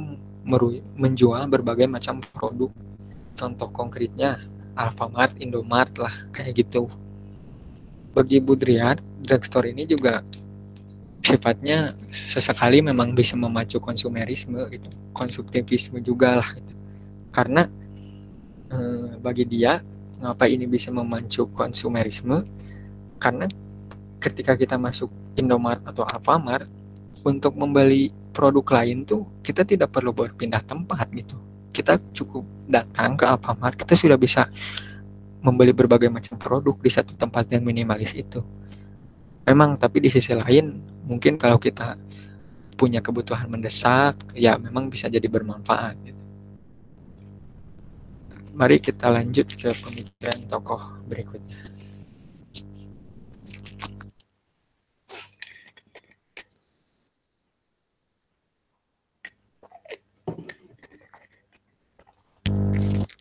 menjual 0.96 1.48
berbagai 1.48 1.88
macam 1.88 2.20
produk. 2.36 2.72
Contoh 3.34 3.70
konkretnya 3.74 4.38
Alfamart, 4.78 5.40
Indomart 5.42 5.96
lah 5.98 6.14
kayak 6.36 6.64
gitu. 6.64 6.92
Bagi 8.14 8.38
Budriat, 8.38 9.02
drugstore 9.26 9.74
ini 9.74 9.90
juga 9.90 10.22
sifatnya 11.24 11.98
sesekali 12.12 12.84
memang 12.84 13.16
bisa 13.16 13.34
memacu 13.34 13.82
konsumerisme 13.82 14.60
gitu, 14.70 14.90
konsumtivisme 15.16 15.98
juga 16.04 16.44
lah. 16.44 16.50
Karena 17.34 17.66
eh, 18.70 19.18
bagi 19.18 19.50
dia 19.50 19.82
Mengapa 20.24 20.48
ini 20.48 20.64
bisa 20.64 20.88
memacu 20.88 21.52
konsumerisme? 21.52 22.48
Karena 23.20 23.44
ketika 24.24 24.56
kita 24.56 24.80
masuk 24.80 25.12
Indomaret 25.36 25.84
atau 25.84 26.08
Alfamart, 26.08 26.64
untuk 27.24 27.56
membeli 27.56 28.12
produk 28.36 28.82
lain 28.82 29.08
tuh 29.08 29.26
kita 29.44 29.64
tidak 29.64 29.96
perlu 29.96 30.12
berpindah 30.12 30.62
tempat 30.64 31.08
gitu. 31.16 31.40
Kita 31.74 31.98
cukup 32.14 32.46
datang 32.70 33.18
ke 33.18 33.26
Alfamart, 33.26 33.80
kita 33.80 33.98
sudah 33.98 34.20
bisa 34.20 34.46
membeli 35.44 35.74
berbagai 35.74 36.08
macam 36.08 36.38
produk 36.38 36.78
di 36.80 36.92
satu 36.92 37.18
tempat 37.18 37.50
yang 37.50 37.66
minimalis 37.66 38.14
itu. 38.14 38.40
Memang, 39.44 39.76
tapi 39.76 40.00
di 40.00 40.08
sisi 40.08 40.32
lain, 40.32 40.80
mungkin 41.04 41.36
kalau 41.36 41.60
kita 41.60 42.00
punya 42.80 43.04
kebutuhan 43.04 43.52
mendesak, 43.52 44.16
ya 44.32 44.56
memang 44.56 44.88
bisa 44.88 45.12
jadi 45.12 45.28
bermanfaat. 45.28 45.96
Gitu 46.00 46.24
mari 48.54 48.78
kita 48.78 49.10
lanjut 49.10 49.50
ke 49.50 49.70
pemikiran 49.82 50.40
tokoh 50.46 51.02
berikutnya. 51.10 51.58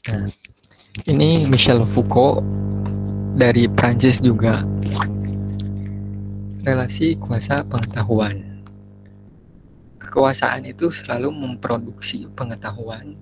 Nah, 0.03 0.27
ini 1.07 1.47
Michel 1.47 1.87
Foucault 1.87 2.43
dari 3.39 3.71
Prancis 3.71 4.19
juga. 4.19 4.67
Relasi 6.67 7.15
kuasa 7.23 7.63
pengetahuan. 7.63 8.67
Kekuasaan 10.03 10.67
itu 10.67 10.91
selalu 10.91 11.31
memproduksi 11.31 12.27
pengetahuan 12.35 13.15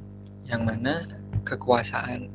yang 0.48 0.64
mana 0.64 1.04
kekuasaan 1.44 2.32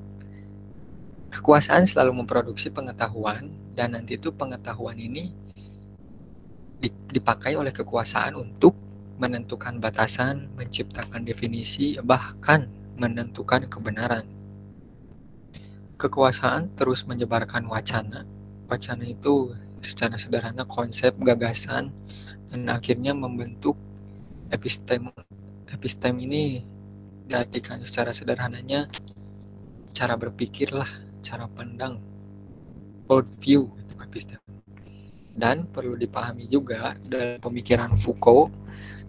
kekuasaan 1.34 1.90
selalu 1.90 2.22
memproduksi 2.22 2.70
pengetahuan 2.70 3.50
dan 3.74 3.98
nanti 3.98 4.22
itu 4.22 4.30
pengetahuan 4.30 4.96
ini 5.02 5.34
dipakai 7.10 7.58
oleh 7.58 7.74
kekuasaan 7.74 8.38
untuk 8.38 8.78
menentukan 9.18 9.82
batasan, 9.82 10.54
menciptakan 10.54 11.26
definisi, 11.26 11.98
bahkan 11.98 12.70
menentukan 12.96 13.68
kebenaran. 13.68 14.35
Kekuasaan 15.96 16.76
terus 16.76 17.08
menyebarkan 17.08 17.68
wacana. 17.72 18.28
Wacana 18.68 19.06
itu 19.08 19.56
secara 19.80 20.20
sederhana 20.20 20.68
konsep, 20.68 21.16
gagasan, 21.22 21.94
dan 22.52 22.62
akhirnya 22.68 23.14
membentuk 23.14 23.78
episteme 24.50 25.14
episteme 25.70 26.26
ini 26.26 26.62
diartikan 27.26 27.82
secara 27.82 28.14
sederhananya 28.14 28.86
cara 29.96 30.20
berpikir 30.20 30.76
lah, 30.76 30.90
cara 31.24 31.48
pandang, 31.48 31.98
world 33.08 33.32
view 33.40 33.72
episteme. 34.04 34.44
Dan 35.36 35.68
perlu 35.68 35.96
dipahami 35.96 36.48
juga 36.48 36.96
dalam 37.04 37.40
pemikiran 37.40 37.96
Foucault, 38.00 38.52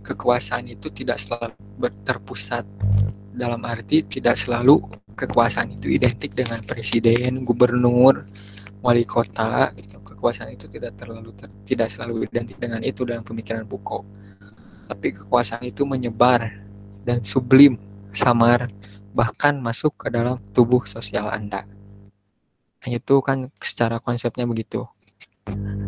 kekuasaan 0.02 0.70
itu 0.70 0.90
tidak 0.90 1.18
selalu 1.18 1.54
terpusat 2.06 2.66
dalam 3.36 3.60
arti 3.68 4.00
tidak 4.08 4.40
selalu 4.40 4.80
kekuasaan 5.12 5.76
itu 5.76 5.92
identik 5.92 6.32
dengan 6.32 6.64
presiden, 6.64 7.44
gubernur, 7.44 8.24
wali 8.80 9.04
kota. 9.04 9.70
Kekuasaan 10.02 10.56
itu 10.56 10.64
tidak 10.72 10.96
terlalu 10.96 11.36
ter, 11.36 11.52
tidak 11.68 11.92
selalu 11.92 12.24
identik 12.24 12.56
dengan 12.56 12.80
itu 12.80 13.04
dalam 13.04 13.20
pemikiran 13.20 13.68
Foucault. 13.68 14.08
Tapi 14.88 15.12
kekuasaan 15.12 15.68
itu 15.68 15.84
menyebar 15.84 16.48
dan 17.04 17.20
sublim, 17.20 17.76
samar, 18.16 18.72
bahkan 19.12 19.60
masuk 19.60 19.92
ke 20.00 20.08
dalam 20.08 20.40
tubuh 20.56 20.88
sosial 20.88 21.28
Anda. 21.28 21.68
Itu 22.86 23.20
kan 23.20 23.52
secara 23.60 24.00
konsepnya 24.00 24.48
begitu. 24.48 24.88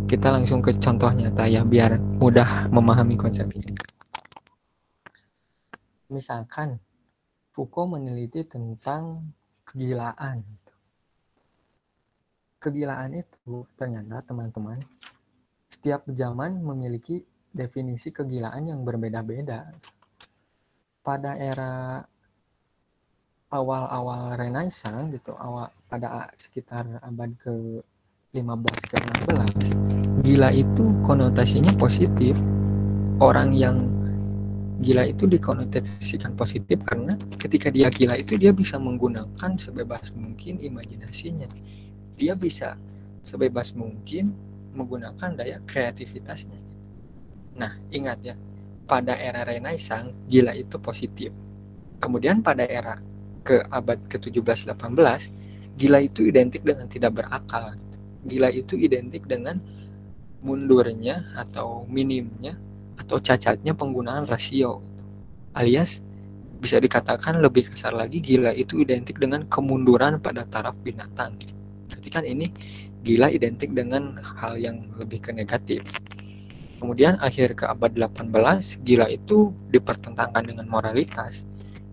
Kita 0.09 0.29
langsung 0.29 0.61
ke 0.61 0.77
contoh 0.77 1.09
nyata 1.13 1.49
ya 1.49 1.65
biar 1.65 1.97
mudah 1.97 2.69
memahami 2.69 3.17
konsep 3.17 3.49
ini. 3.57 3.73
Misalkan 6.09 6.81
Foucault 7.59 7.91
meneliti 7.99 8.47
tentang 8.47 9.35
kegilaan. 9.67 10.47
Kegilaan 12.63 13.19
itu 13.19 13.67
ternyata 13.75 14.23
teman-teman 14.23 14.79
setiap 15.67 16.07
zaman 16.07 16.63
memiliki 16.63 17.19
definisi 17.51 18.15
kegilaan 18.15 18.71
yang 18.71 18.87
berbeda-beda. 18.87 19.75
Pada 21.03 21.35
era 21.35 21.99
awal-awal 23.51 24.39
Renaissance 24.39 25.19
gitu, 25.19 25.35
awal 25.35 25.75
pada 25.91 26.31
sekitar 26.39 27.03
abad 27.03 27.35
ke 27.43 27.83
15 28.39 28.87
ke 28.87 28.97
16, 29.35 30.23
gila 30.23 30.55
itu 30.55 30.95
konotasinya 31.03 31.75
positif. 31.75 32.39
Orang 33.19 33.51
yang 33.51 33.98
gila 34.79 35.03
itu 35.11 35.27
dikonotasikan 35.27 36.39
positif 36.39 36.79
karena 36.87 37.19
ketika 37.35 37.67
dia 37.69 37.91
gila 37.91 38.15
itu 38.15 38.39
dia 38.39 38.55
bisa 38.55 38.79
menggunakan 38.79 39.59
sebebas 39.59 40.15
mungkin 40.15 40.63
imajinasinya. 40.63 41.51
Dia 42.15 42.39
bisa 42.39 42.79
sebebas 43.27 43.75
mungkin 43.75 44.35
menggunakan 44.75 45.35
daya 45.35 45.59
kreativitasnya. 45.67 46.59
Nah, 47.59 47.75
ingat 47.91 48.19
ya, 48.23 48.35
pada 48.87 49.19
era 49.19 49.43
Renaissance 49.43 50.15
gila 50.31 50.55
itu 50.55 50.79
positif. 50.79 51.35
Kemudian 51.99 52.47
pada 52.47 52.63
era 52.63 53.03
ke 53.43 53.67
abad 53.75 53.99
ke-17 54.07 54.71
18, 54.71 55.75
gila 55.75 55.99
itu 55.99 56.23
identik 56.31 56.63
dengan 56.63 56.87
tidak 56.87 57.19
berakal. 57.19 57.75
Gila 58.23 58.55
itu 58.55 58.79
identik 58.79 59.27
dengan 59.27 59.59
mundurnya 60.39 61.35
atau 61.35 61.83
minimnya 61.91 62.55
atau 62.99 63.17
cacatnya 63.23 63.73
penggunaan 63.73 64.27
rasio 64.27 64.83
alias 65.55 66.03
bisa 66.59 66.83
dikatakan 66.83 67.39
lebih 67.39 67.71
kasar 67.71 67.95
lagi 67.95 68.19
gila 68.19 68.51
itu 68.51 68.83
identik 68.83 69.17
dengan 69.23 69.47
kemunduran 69.47 70.19
pada 70.19 70.43
taraf 70.43 70.75
binatang. 70.83 71.39
Berarti 71.87 72.09
kan 72.11 72.27
ini 72.27 72.51
gila 73.07 73.31
identik 73.31 73.71
dengan 73.71 74.19
hal 74.19 74.59
yang 74.59 74.91
lebih 74.99 75.23
ke 75.23 75.31
negatif. 75.31 75.87
Kemudian 76.79 77.19
akhir 77.19 77.59
ke 77.59 77.65
abad 77.67 77.95
18 77.95 78.83
gila 78.87 79.07
itu 79.11 79.55
dipertentangkan 79.71 80.43
dengan 80.47 80.67
moralitas. 80.67 81.47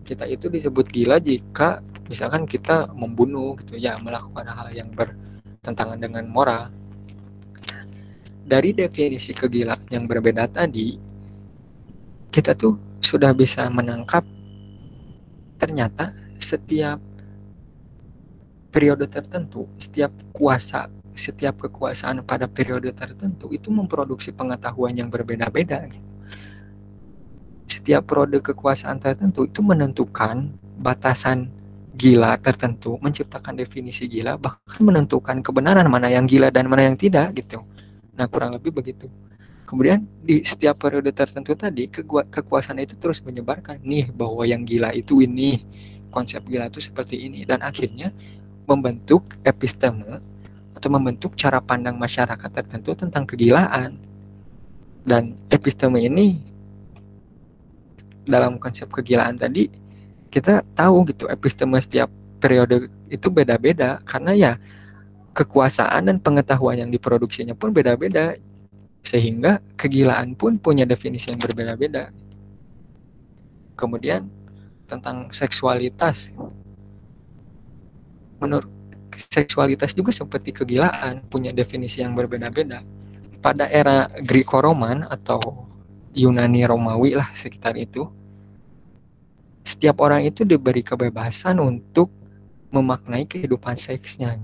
Kita 0.06 0.26
itu 0.30 0.50
disebut 0.50 0.90
gila 0.90 1.18
jika 1.22 1.82
misalkan 2.06 2.46
kita 2.46 2.90
membunuh 2.94 3.58
gitu 3.62 3.82
ya 3.82 3.98
melakukan 3.98 4.46
hal 4.46 4.70
yang 4.74 4.94
bertentangan 4.94 5.98
dengan 5.98 6.30
moral 6.30 6.70
dari 8.46 8.78
definisi 8.78 9.34
kegilaan 9.34 9.90
yang 9.90 10.06
berbeda 10.06 10.46
tadi, 10.46 10.94
kita 12.30 12.54
tuh 12.54 12.78
sudah 13.02 13.34
bisa 13.34 13.66
menangkap 13.74 14.22
ternyata 15.58 16.14
setiap 16.38 17.02
periode 18.70 19.10
tertentu, 19.10 19.66
setiap 19.82 20.14
kuasa, 20.30 20.92
setiap 21.18 21.58
kekuasaan 21.66 22.22
pada 22.22 22.46
periode 22.46 22.94
tertentu 22.94 23.50
itu 23.50 23.74
memproduksi 23.74 24.30
pengetahuan 24.30 24.94
yang 24.94 25.10
berbeda-beda. 25.10 25.90
Setiap 27.66 28.06
periode 28.06 28.46
kekuasaan 28.46 29.02
tertentu 29.02 29.48
itu 29.48 29.66
menentukan 29.66 30.54
batasan 30.78 31.50
gila 31.96 32.36
tertentu, 32.38 33.00
menciptakan 33.00 33.56
definisi 33.56 34.12
gila, 34.12 34.36
bahkan 34.36 34.84
menentukan 34.84 35.40
kebenaran 35.40 35.88
mana 35.88 36.12
yang 36.12 36.28
gila 36.28 36.52
dan 36.52 36.68
mana 36.68 36.92
yang 36.92 37.00
tidak 37.00 37.32
gitu. 37.40 37.64
Nah, 38.16 38.26
kurang 38.32 38.56
lebih 38.56 38.72
begitu. 38.72 39.12
Kemudian 39.66 40.06
di 40.22 40.46
setiap 40.46 40.78
periode 40.78 41.10
tertentu 41.10 41.58
tadi 41.58 41.90
kekuasaan 41.90 42.78
itu 42.80 42.94
terus 42.96 43.20
menyebarkan 43.26 43.82
nih 43.82 44.14
bahwa 44.14 44.46
yang 44.46 44.62
gila 44.62 44.94
itu 44.94 45.26
ini, 45.26 45.66
konsep 46.14 46.46
gila 46.46 46.70
itu 46.70 46.80
seperti 46.80 47.26
ini 47.26 47.44
dan 47.50 47.66
akhirnya 47.66 48.14
membentuk 48.70 49.36
episteme 49.42 50.22
atau 50.78 50.90
membentuk 50.94 51.34
cara 51.34 51.58
pandang 51.60 51.98
masyarakat 51.98 52.50
tertentu 52.50 52.94
tentang 52.94 53.26
kegilaan. 53.26 53.98
Dan 55.06 55.38
episteme 55.54 56.02
ini 56.02 56.42
dalam 58.26 58.58
konsep 58.58 58.90
kegilaan 58.90 59.38
tadi 59.38 59.70
kita 60.34 60.66
tahu 60.74 61.06
gitu 61.10 61.30
episteme 61.30 61.78
setiap 61.78 62.10
periode 62.42 62.90
itu 63.10 63.30
beda-beda 63.30 64.02
karena 64.02 64.34
ya 64.34 64.52
kekuasaan 65.36 66.08
dan 66.08 66.18
pengetahuan 66.24 66.80
yang 66.80 66.90
diproduksinya 66.90 67.52
pun 67.52 67.76
beda-beda 67.76 68.40
sehingga 69.04 69.60
kegilaan 69.76 70.34
pun 70.34 70.56
punya 70.56 70.88
definisi 70.88 71.30
yang 71.30 71.38
berbeda-beda. 71.38 72.10
Kemudian 73.76 74.32
tentang 74.88 75.30
seksualitas. 75.36 76.32
Menurut 78.40 78.72
seksualitas 79.12 79.92
juga 79.92 80.16
seperti 80.16 80.56
kegilaan 80.56 81.28
punya 81.28 81.52
definisi 81.52 82.00
yang 82.00 82.16
berbeda-beda. 82.16 82.82
Pada 83.44 83.70
era 83.70 84.10
Greco-Roman 84.24 85.06
atau 85.06 85.68
Yunani 86.16 86.64
Romawi 86.66 87.20
lah 87.20 87.30
sekitar 87.36 87.76
itu, 87.78 88.08
setiap 89.62 90.02
orang 90.02 90.26
itu 90.26 90.48
diberi 90.48 90.82
kebebasan 90.82 91.60
untuk 91.62 92.10
memaknai 92.72 93.28
kehidupan 93.28 93.78
seksnya 93.78 94.40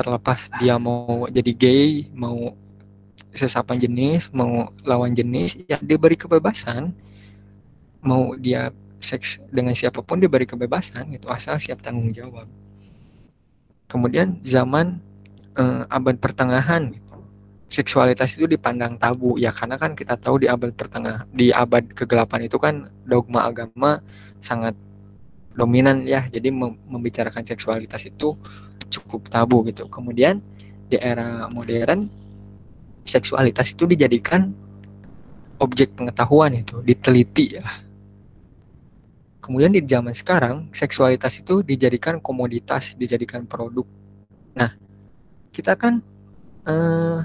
terlepas 0.00 0.48
dia 0.56 0.80
mau 0.80 1.28
jadi 1.28 1.52
gay 1.52 2.08
mau 2.16 2.56
sesapan 3.30 3.78
jenis 3.78 4.32
mau 4.34 4.74
lawan 4.82 5.14
jenis 5.14 5.60
ya 5.68 5.78
diberi 5.78 6.18
kebebasan. 6.18 6.90
Mau 8.00 8.32
dia 8.34 8.72
seks 8.96 9.40
dengan 9.52 9.76
siapa 9.76 10.00
pun 10.00 10.20
diberi 10.20 10.48
kebebasan 10.48 11.12
itu 11.12 11.28
asal 11.28 11.60
siap 11.60 11.84
tanggung 11.84 12.10
jawab. 12.12 12.48
Kemudian 13.86 14.40
zaman 14.40 15.00
eh, 15.56 15.82
abad 15.88 16.16
pertengahan 16.16 16.96
seksualitas 17.70 18.34
itu 18.34 18.50
dipandang 18.50 18.98
tabu 18.98 19.38
ya 19.38 19.54
karena 19.54 19.78
kan 19.78 19.94
kita 19.94 20.18
tahu 20.18 20.42
di 20.42 20.50
abad 20.50 20.74
pertengah 20.74 21.22
di 21.30 21.54
abad 21.54 21.86
kegelapan 21.94 22.50
itu 22.50 22.58
kan 22.58 22.90
dogma 23.06 23.46
agama 23.46 24.02
sangat 24.42 24.74
dominan 25.54 26.08
ya. 26.08 26.26
Jadi 26.26 26.50
membicarakan 26.88 27.44
seksualitas 27.44 28.06
itu 28.08 28.34
cukup 28.90 29.30
tabu 29.30 29.62
gitu. 29.70 29.86
Kemudian 29.86 30.42
di 30.90 30.98
era 30.98 31.46
modern 31.54 32.10
seksualitas 33.06 33.72
itu 33.72 33.86
dijadikan 33.86 34.50
objek 35.62 35.94
pengetahuan 35.94 36.56
itu, 36.58 36.82
diteliti 36.82 37.60
ya. 37.60 37.66
Kemudian 39.40 39.72
di 39.72 39.80
zaman 39.82 40.12
sekarang 40.12 40.68
seksualitas 40.70 41.40
itu 41.40 41.64
dijadikan 41.64 42.20
komoditas, 42.20 42.94
dijadikan 42.94 43.48
produk. 43.48 43.86
Nah, 44.54 44.74
kita 45.50 45.74
kan 45.74 46.04
eh, 46.68 47.18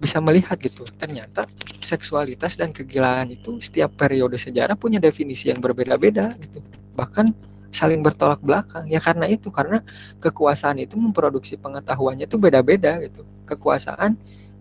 bisa 0.00 0.18
melihat 0.24 0.56
gitu, 0.56 0.88
ternyata 0.96 1.44
seksualitas 1.84 2.56
dan 2.56 2.72
kegilaan 2.72 3.36
itu 3.36 3.60
setiap 3.60 3.92
periode 4.00 4.40
sejarah 4.40 4.74
punya 4.74 4.96
definisi 4.96 5.52
yang 5.52 5.60
berbeda-beda 5.60 6.32
gitu. 6.40 6.58
Bahkan 6.96 7.26
saling 7.70 8.02
bertolak 8.02 8.42
belakang. 8.42 8.86
Ya 8.90 8.98
karena 8.98 9.26
itu 9.30 9.48
karena 9.48 9.82
kekuasaan 10.18 10.82
itu 10.82 10.98
memproduksi 10.98 11.56
pengetahuannya 11.56 12.26
itu 12.26 12.36
beda-beda 12.36 12.98
gitu. 13.02 13.22
Kekuasaan 13.46 14.18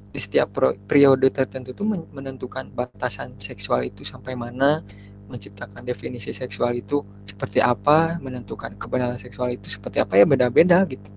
di 0.09 0.17
setiap 0.17 0.49
periode 0.89 1.29
tertentu 1.29 1.69
itu 1.73 1.85
menentukan 1.85 2.69
batasan 2.73 3.37
seksual 3.37 3.85
itu 3.85 4.01
sampai 4.01 4.33
mana 4.33 4.81
menciptakan 5.29 5.85
definisi 5.85 6.33
seksual 6.33 6.73
itu 6.73 7.05
seperti 7.29 7.61
apa 7.61 8.17
menentukan 8.17 8.73
kebenaran 8.81 9.21
seksual 9.21 9.53
itu 9.53 9.69
seperti 9.69 10.01
apa 10.01 10.17
ya 10.17 10.25
beda-beda 10.25 10.81
gitu. 10.89 11.13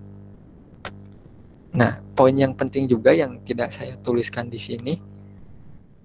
Nah 1.72 2.04
poin 2.12 2.36
yang 2.36 2.52
penting 2.52 2.84
juga 2.84 3.16
yang 3.16 3.40
tidak 3.40 3.72
saya 3.72 3.96
tuliskan 3.96 4.52
di 4.52 4.60
sini 4.60 4.94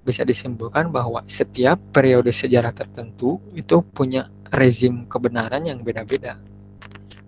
bisa 0.08 0.24
disimpulkan 0.24 0.88
bahwa 0.88 1.20
setiap 1.28 1.76
periode 1.92 2.32
sejarah 2.32 2.72
tertentu 2.72 3.44
itu 3.52 3.84
punya 3.84 4.32
rezim 4.52 5.06
kebenaran 5.06 5.64
yang 5.66 5.80
beda-beda. 5.84 6.40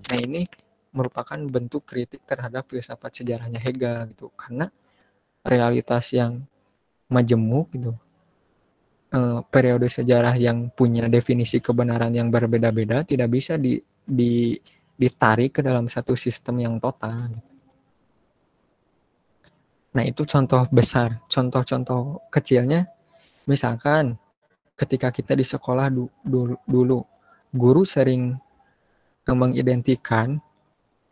Nah 0.10 0.18
ini 0.18 0.46
merupakan 0.90 1.38
bentuk 1.38 1.86
kritik 1.86 2.26
terhadap 2.26 2.66
filsafat 2.66 3.22
sejarahnya 3.22 3.62
Hegel 3.62 4.10
gitu 4.14 4.34
karena 4.34 4.74
realitas 5.46 6.10
yang 6.12 6.42
majemuk 7.10 7.70
gitu 7.78 7.94
eh, 9.14 9.40
periode 9.54 9.86
sejarah 9.86 10.34
yang 10.34 10.74
punya 10.74 11.06
definisi 11.06 11.62
kebenaran 11.62 12.10
yang 12.14 12.34
berbeda-beda 12.34 13.06
tidak 13.06 13.30
bisa 13.30 13.54
di, 13.56 13.78
di 14.02 14.58
ditarik 15.00 15.56
ke 15.56 15.62
dalam 15.64 15.88
satu 15.88 16.18
sistem 16.18 16.60
yang 16.60 16.76
total 16.82 17.32
gitu. 17.32 17.50
Nah, 19.90 20.04
itu 20.06 20.22
contoh 20.28 20.70
besar. 20.70 21.18
Contoh-contoh 21.26 22.30
kecilnya, 22.30 22.86
misalkan 23.50 24.22
ketika 24.80 25.12
kita 25.12 25.36
di 25.36 25.44
sekolah 25.44 25.92
du 25.92 26.08
dulu, 26.24 26.56
dulu, 26.64 27.00
guru 27.52 27.84
sering 27.84 28.40
mengidentikan 29.30 30.42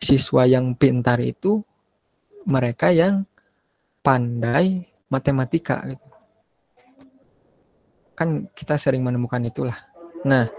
siswa 0.02 0.42
yang 0.42 0.74
pintar 0.74 1.22
itu 1.22 1.62
mereka 2.48 2.90
yang 2.90 3.22
pandai 4.02 4.88
matematika. 5.12 5.84
Gitu. 5.86 6.08
Kan 8.18 8.50
kita 8.56 8.74
sering 8.74 9.04
menemukan 9.06 9.38
itulah. 9.46 9.78
Nah, 10.26 10.50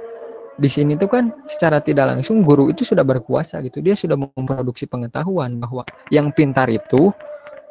di 0.56 0.70
sini 0.72 0.96
tuh 0.96 1.12
kan 1.12 1.32
secara 1.48 1.84
tidak 1.84 2.16
langsung 2.16 2.44
guru 2.44 2.72
itu 2.72 2.88
sudah 2.88 3.04
berkuasa 3.04 3.60
gitu. 3.66 3.84
Dia 3.84 3.98
sudah 3.98 4.16
memproduksi 4.16 4.88
pengetahuan 4.88 5.60
bahwa 5.60 5.84
yang 6.14 6.32
pintar 6.32 6.72
itu 6.72 7.12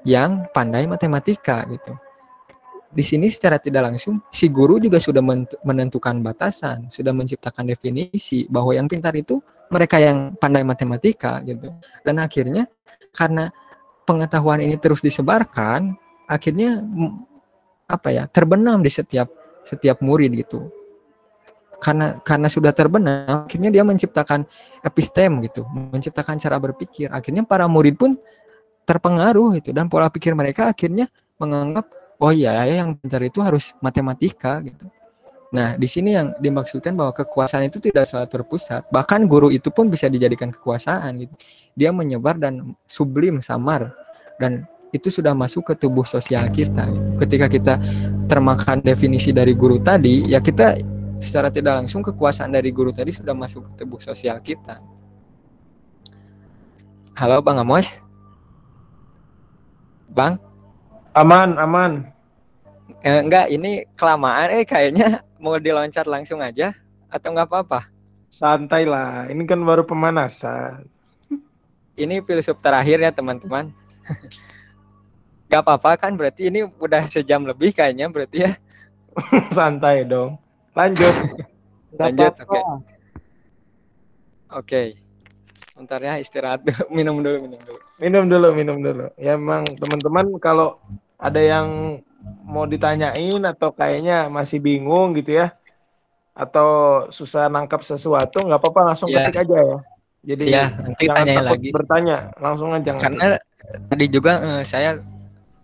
yang 0.05 0.45
pandai 0.53 0.84
matematika 0.84 1.64
gitu. 1.68 1.97
Di 2.89 3.05
sini 3.05 3.28
secara 3.28 3.61
tidak 3.61 3.93
langsung 3.93 4.24
si 4.32 4.49
guru 4.49 4.80
juga 4.80 4.97
sudah 4.97 5.20
menentukan 5.61 6.24
batasan, 6.24 6.89
sudah 6.89 7.12
menciptakan 7.12 7.68
definisi 7.68 8.49
bahwa 8.49 8.72
yang 8.72 8.89
pintar 8.89 9.12
itu 9.12 9.36
mereka 9.68 10.01
yang 10.01 10.32
pandai 10.41 10.64
matematika 10.64 11.45
gitu. 11.45 11.68
Dan 12.01 12.16
akhirnya 12.16 12.64
karena 13.12 13.53
pengetahuan 14.09 14.64
ini 14.64 14.80
terus 14.80 15.05
disebarkan, 15.05 15.93
akhirnya 16.24 16.80
apa 17.89 18.09
ya 18.09 18.24
terbenam 18.28 18.80
di 18.80 18.89
setiap 18.89 19.28
setiap 19.68 20.01
murid 20.01 20.32
gitu. 20.41 20.72
Karena 21.78 22.18
karena 22.24 22.49
sudah 22.49 22.72
terbenam, 22.72 23.47
akhirnya 23.47 23.70
dia 23.70 23.84
menciptakan 23.84 24.49
epistem 24.80 25.45
gitu, 25.45 25.62
menciptakan 25.68 26.41
cara 26.41 26.57
berpikir. 26.57 27.12
Akhirnya 27.12 27.45
para 27.45 27.68
murid 27.68 28.01
pun 28.01 28.16
terpengaruh 28.89 29.61
itu 29.61 29.70
dan 29.76 29.93
pola 29.93 30.09
pikir 30.09 30.32
mereka 30.32 30.72
akhirnya 30.72 31.12
menganggap 31.36 31.86
oh 32.18 32.32
iya 32.34 32.66
ya 32.66 32.84
yang 32.84 32.98
pintar 32.98 33.22
itu 33.22 33.38
harus 33.42 33.74
matematika 33.78 34.62
gitu. 34.62 34.86
Nah, 35.48 35.80
di 35.80 35.88
sini 35.88 36.12
yang 36.12 36.36
dimaksudkan 36.36 36.92
bahwa 36.92 37.16
kekuasaan 37.16 37.72
itu 37.72 37.80
tidak 37.80 38.04
selalu 38.04 38.28
terpusat. 38.28 38.84
Bahkan 38.92 39.24
guru 39.24 39.48
itu 39.48 39.72
pun 39.72 39.88
bisa 39.88 40.04
dijadikan 40.04 40.52
kekuasaan 40.52 41.24
gitu. 41.24 41.34
Dia 41.72 41.88
menyebar 41.88 42.36
dan 42.36 42.76
sublim 42.84 43.40
samar 43.40 43.96
dan 44.36 44.68
itu 44.92 45.08
sudah 45.08 45.32
masuk 45.32 45.72
ke 45.72 45.74
tubuh 45.80 46.04
sosial 46.04 46.52
kita. 46.52 46.84
Ketika 47.16 47.48
kita 47.48 47.74
termakan 48.28 48.84
definisi 48.84 49.32
dari 49.32 49.56
guru 49.56 49.80
tadi, 49.80 50.28
ya 50.28 50.44
kita 50.44 50.80
secara 51.16 51.48
tidak 51.48 51.80
langsung 51.80 52.04
kekuasaan 52.04 52.52
dari 52.52 52.68
guru 52.68 52.92
tadi 52.92 53.08
sudah 53.08 53.32
masuk 53.32 53.72
ke 53.72 53.84
tubuh 53.84 54.00
sosial 54.04 54.36
kita. 54.44 54.84
Halo 57.16 57.40
Bang 57.40 57.56
Amos. 57.56 57.98
Bang? 60.12 60.47
Aman, 61.18 61.58
aman. 61.58 62.06
Eh, 63.02 63.18
enggak, 63.18 63.50
ini 63.50 63.82
kelamaan 63.98 64.54
eh 64.54 64.62
kayaknya 64.62 65.26
mau 65.42 65.58
diloncat 65.58 66.06
langsung 66.06 66.38
aja 66.38 66.70
atau 67.10 67.34
enggak 67.34 67.50
apa-apa? 67.50 67.90
Santai 68.30 68.86
lah, 68.86 69.26
ini 69.26 69.42
kan 69.42 69.58
baru 69.58 69.82
pemanasan. 69.82 70.86
Ini 71.98 72.22
filsuf 72.22 72.62
terakhir 72.62 73.02
ya 73.02 73.10
teman-teman. 73.10 73.74
Gak 75.50 75.64
apa-apa 75.64 75.96
kan 75.96 76.12
berarti 76.12 76.52
ini 76.52 76.60
udah 76.60 77.08
sejam 77.08 77.42
lebih 77.42 77.72
kayaknya 77.72 78.06
berarti 78.12 78.46
ya. 78.46 78.52
Santai 79.56 80.04
dong. 80.04 80.36
Lanjut. 80.76 81.14
Lanjut, 82.04 82.32
oke. 82.44 82.46
Oke. 82.46 82.68
Okay. 84.52 84.86
Sebentar 85.72 85.98
ya 86.04 86.20
istirahat 86.20 86.60
dulu, 86.62 86.84
minum 86.92 87.16
dulu, 87.24 87.36
minum 87.48 87.60
dulu. 87.64 87.80
Minum 87.96 88.24
dulu, 88.28 88.48
minum 88.54 88.76
dulu. 88.78 89.06
Ya 89.16 89.34
emang 89.40 89.64
teman-teman 89.78 90.26
kalau 90.36 90.76
ada 91.18 91.40
yang 91.42 91.98
mau 92.46 92.64
ditanyain 92.64 93.42
atau 93.44 93.74
kayaknya 93.74 94.30
masih 94.30 94.62
bingung 94.62 95.14
gitu 95.18 95.42
ya 95.44 95.54
atau 96.38 97.02
susah 97.10 97.50
nangkap 97.50 97.82
sesuatu 97.82 98.38
nggak 98.46 98.62
apa-apa 98.62 98.94
langsung 98.94 99.10
ya. 99.10 99.26
ketik 99.26 99.42
aja 99.42 99.58
ya. 99.58 99.78
Jadi 100.28 100.44
ya, 100.50 100.66
nanti 100.74 101.04
jangan 101.06 101.26
takut 101.26 101.46
lagi. 101.46 101.68
bertanya, 101.70 102.16
langsung 102.42 102.70
aja. 102.74 102.90
Karena 102.98 103.38
tadi 103.86 104.06
juga 104.10 104.32
uh, 104.42 104.62
saya 104.66 104.98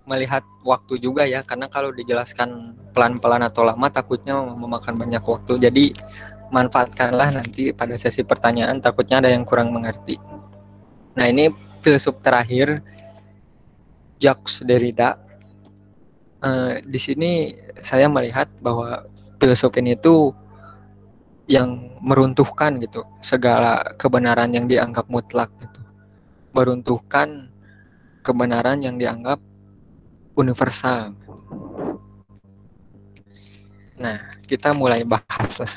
melihat 0.04 0.44
waktu 0.62 1.00
juga 1.00 1.24
ya 1.24 1.40
karena 1.42 1.66
kalau 1.66 1.90
dijelaskan 1.90 2.76
pelan-pelan 2.92 3.40
atau 3.44 3.64
lama 3.64 3.86
takutnya 3.90 4.34
memakan 4.40 4.94
banyak 4.94 5.22
waktu. 5.22 5.58
Jadi 5.58 5.84
manfaatkanlah 6.54 7.34
nanti 7.34 7.74
pada 7.74 7.98
sesi 7.98 8.22
pertanyaan 8.22 8.78
takutnya 8.78 9.18
ada 9.18 9.30
yang 9.32 9.42
kurang 9.42 9.74
mengerti. 9.74 10.20
Nah 11.18 11.26
ini 11.26 11.50
filsuf 11.82 12.18
terakhir 12.22 12.82
Jacques 14.22 14.62
Derrida. 14.62 15.23
Uh, 16.44 16.76
di 16.84 17.00
sini 17.00 17.56
saya 17.80 18.04
melihat 18.04 18.52
bahwa 18.60 19.08
filsuf 19.40 19.72
ini 19.80 19.96
itu 19.96 20.28
yang 21.48 21.96
meruntuhkan 22.04 22.76
gitu 22.84 23.00
segala 23.24 23.96
kebenaran 23.96 24.52
yang 24.52 24.68
dianggap 24.68 25.08
mutlak 25.08 25.48
gitu. 25.56 25.80
Meruntuhkan 26.52 27.48
kebenaran 28.20 28.84
yang 28.84 29.00
dianggap 29.00 29.40
universal. 30.36 31.16
Nah, 33.96 34.20
kita 34.44 34.76
mulai 34.76 35.00
bahas 35.08 35.64
lah 35.64 35.72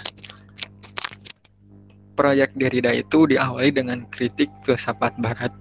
proyek 2.18 2.58
Derrida 2.58 2.90
itu 2.98 3.30
diawali 3.30 3.70
dengan 3.70 4.10
kritik 4.10 4.50
filsafat 4.66 5.14
barat, 5.22 5.54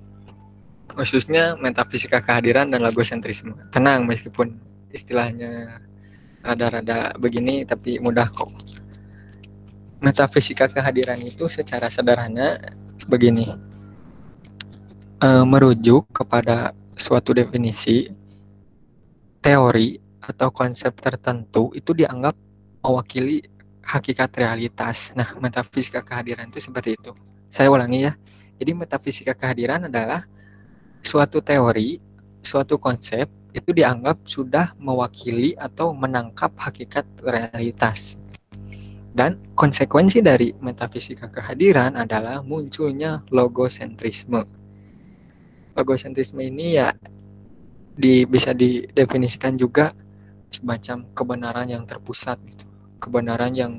khususnya 0.97 1.53
metafisika 1.61 2.25
kehadiran 2.25 2.73
dan 2.73 2.81
logosentrisme. 2.81 3.53
Tenang 3.69 4.09
meskipun 4.09 4.57
istilahnya 4.91 5.83
rada-rada 6.47 7.15
begini 7.19 7.67
tapi 7.67 7.99
mudah 7.99 8.31
kok. 8.31 8.51
Metafisika 9.99 10.71
kehadiran 10.71 11.19
itu 11.25 11.51
secara 11.51 11.91
sederhana 11.91 12.61
begini. 13.09 13.51
E, 15.17 15.29
merujuk 15.43 16.07
kepada 16.13 16.77
suatu 16.95 17.33
definisi 17.33 18.13
teori 19.41 19.97
atau 20.21 20.53
konsep 20.53 20.93
tertentu 21.01 21.73
itu 21.73 21.97
dianggap 21.97 22.37
mewakili 22.85 23.43
hakikat 23.83 24.31
realitas. 24.37 25.15
Nah, 25.15 25.35
metafisika 25.39 26.03
kehadiran 26.03 26.51
itu 26.51 26.59
seperti 26.59 26.99
itu. 26.99 27.15
Saya 27.51 27.71
ulangi 27.71 28.11
ya. 28.11 28.13
Jadi 28.57 28.71
metafisika 28.75 29.33
kehadiran 29.37 29.87
adalah 29.87 30.27
suatu 31.05 31.39
teori, 31.39 32.03
suatu 32.43 32.77
konsep 32.83 33.31
itu 33.57 33.73
dianggap 33.73 34.21
sudah 34.29 34.77
mewakili 34.77 35.57
atau 35.57 35.97
menangkap 35.97 36.53
hakikat 36.61 37.09
realitas. 37.25 38.21
Dan 39.17 39.41
konsekuensi 39.57 40.21
dari 40.21 40.53
metafisika 40.61 41.33
kehadiran 41.33 41.97
adalah 41.97 42.45
munculnya 42.45 43.25
logosentrisme. 43.33 44.45
Logosentrisme 45.73 46.45
ini 46.45 46.77
ya 46.77 46.93
di, 47.97 48.29
bisa 48.29 48.53
didefinisikan 48.53 49.57
juga 49.57 49.97
semacam 50.53 51.09
kebenaran 51.17 51.67
yang 51.73 51.89
terpusat 51.89 52.37
gitu 52.45 52.67
kebenaran 53.01 53.53
yang 53.55 53.73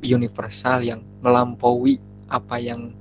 universal 0.00 0.80
yang 0.80 1.04
melampaui 1.20 2.00
apa 2.30 2.56
yang 2.56 2.94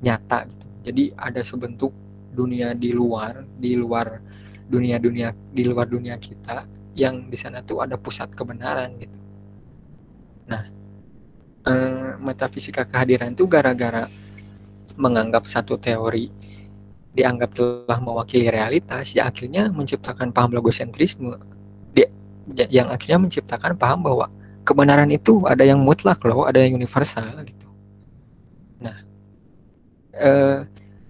nyata 0.00 0.48
gitu. 0.48 0.66
Jadi 0.90 1.04
ada 1.12 1.42
sebentuk 1.44 1.92
dunia 2.32 2.72
di 2.72 2.94
luar, 2.94 3.44
di 3.60 3.76
luar 3.76 4.22
dunia-dunia 4.70 5.34
di 5.50 5.66
luar 5.66 5.90
dunia 5.90 6.14
kita 6.14 6.62
yang 6.94 7.26
di 7.26 7.34
sana 7.34 7.58
tuh 7.66 7.82
ada 7.82 7.98
pusat 7.98 8.30
kebenaran 8.30 8.94
gitu. 9.02 9.18
Nah, 10.46 10.62
eh, 11.66 12.12
metafisika 12.22 12.86
kehadiran 12.86 13.34
itu 13.34 13.50
gara-gara 13.50 14.06
menganggap 14.94 15.46
satu 15.46 15.74
teori 15.74 16.30
dianggap 17.10 17.50
telah 17.54 17.98
mewakili 17.98 18.46
realitas, 18.46 19.10
ya 19.10 19.26
akhirnya 19.26 19.66
menciptakan 19.74 20.30
paham 20.30 20.54
logosentrisme, 20.54 21.34
dia, 21.90 22.06
yang 22.70 22.86
akhirnya 22.86 23.18
menciptakan 23.26 23.74
paham 23.74 24.06
bahwa 24.06 24.30
kebenaran 24.62 25.10
itu 25.10 25.42
ada 25.46 25.66
yang 25.66 25.82
mutlak 25.82 26.22
loh, 26.22 26.46
ada 26.46 26.62
yang 26.62 26.78
universal 26.78 27.26
gitu. 27.42 27.66
Nah, 28.78 28.96
eh, 30.14 30.58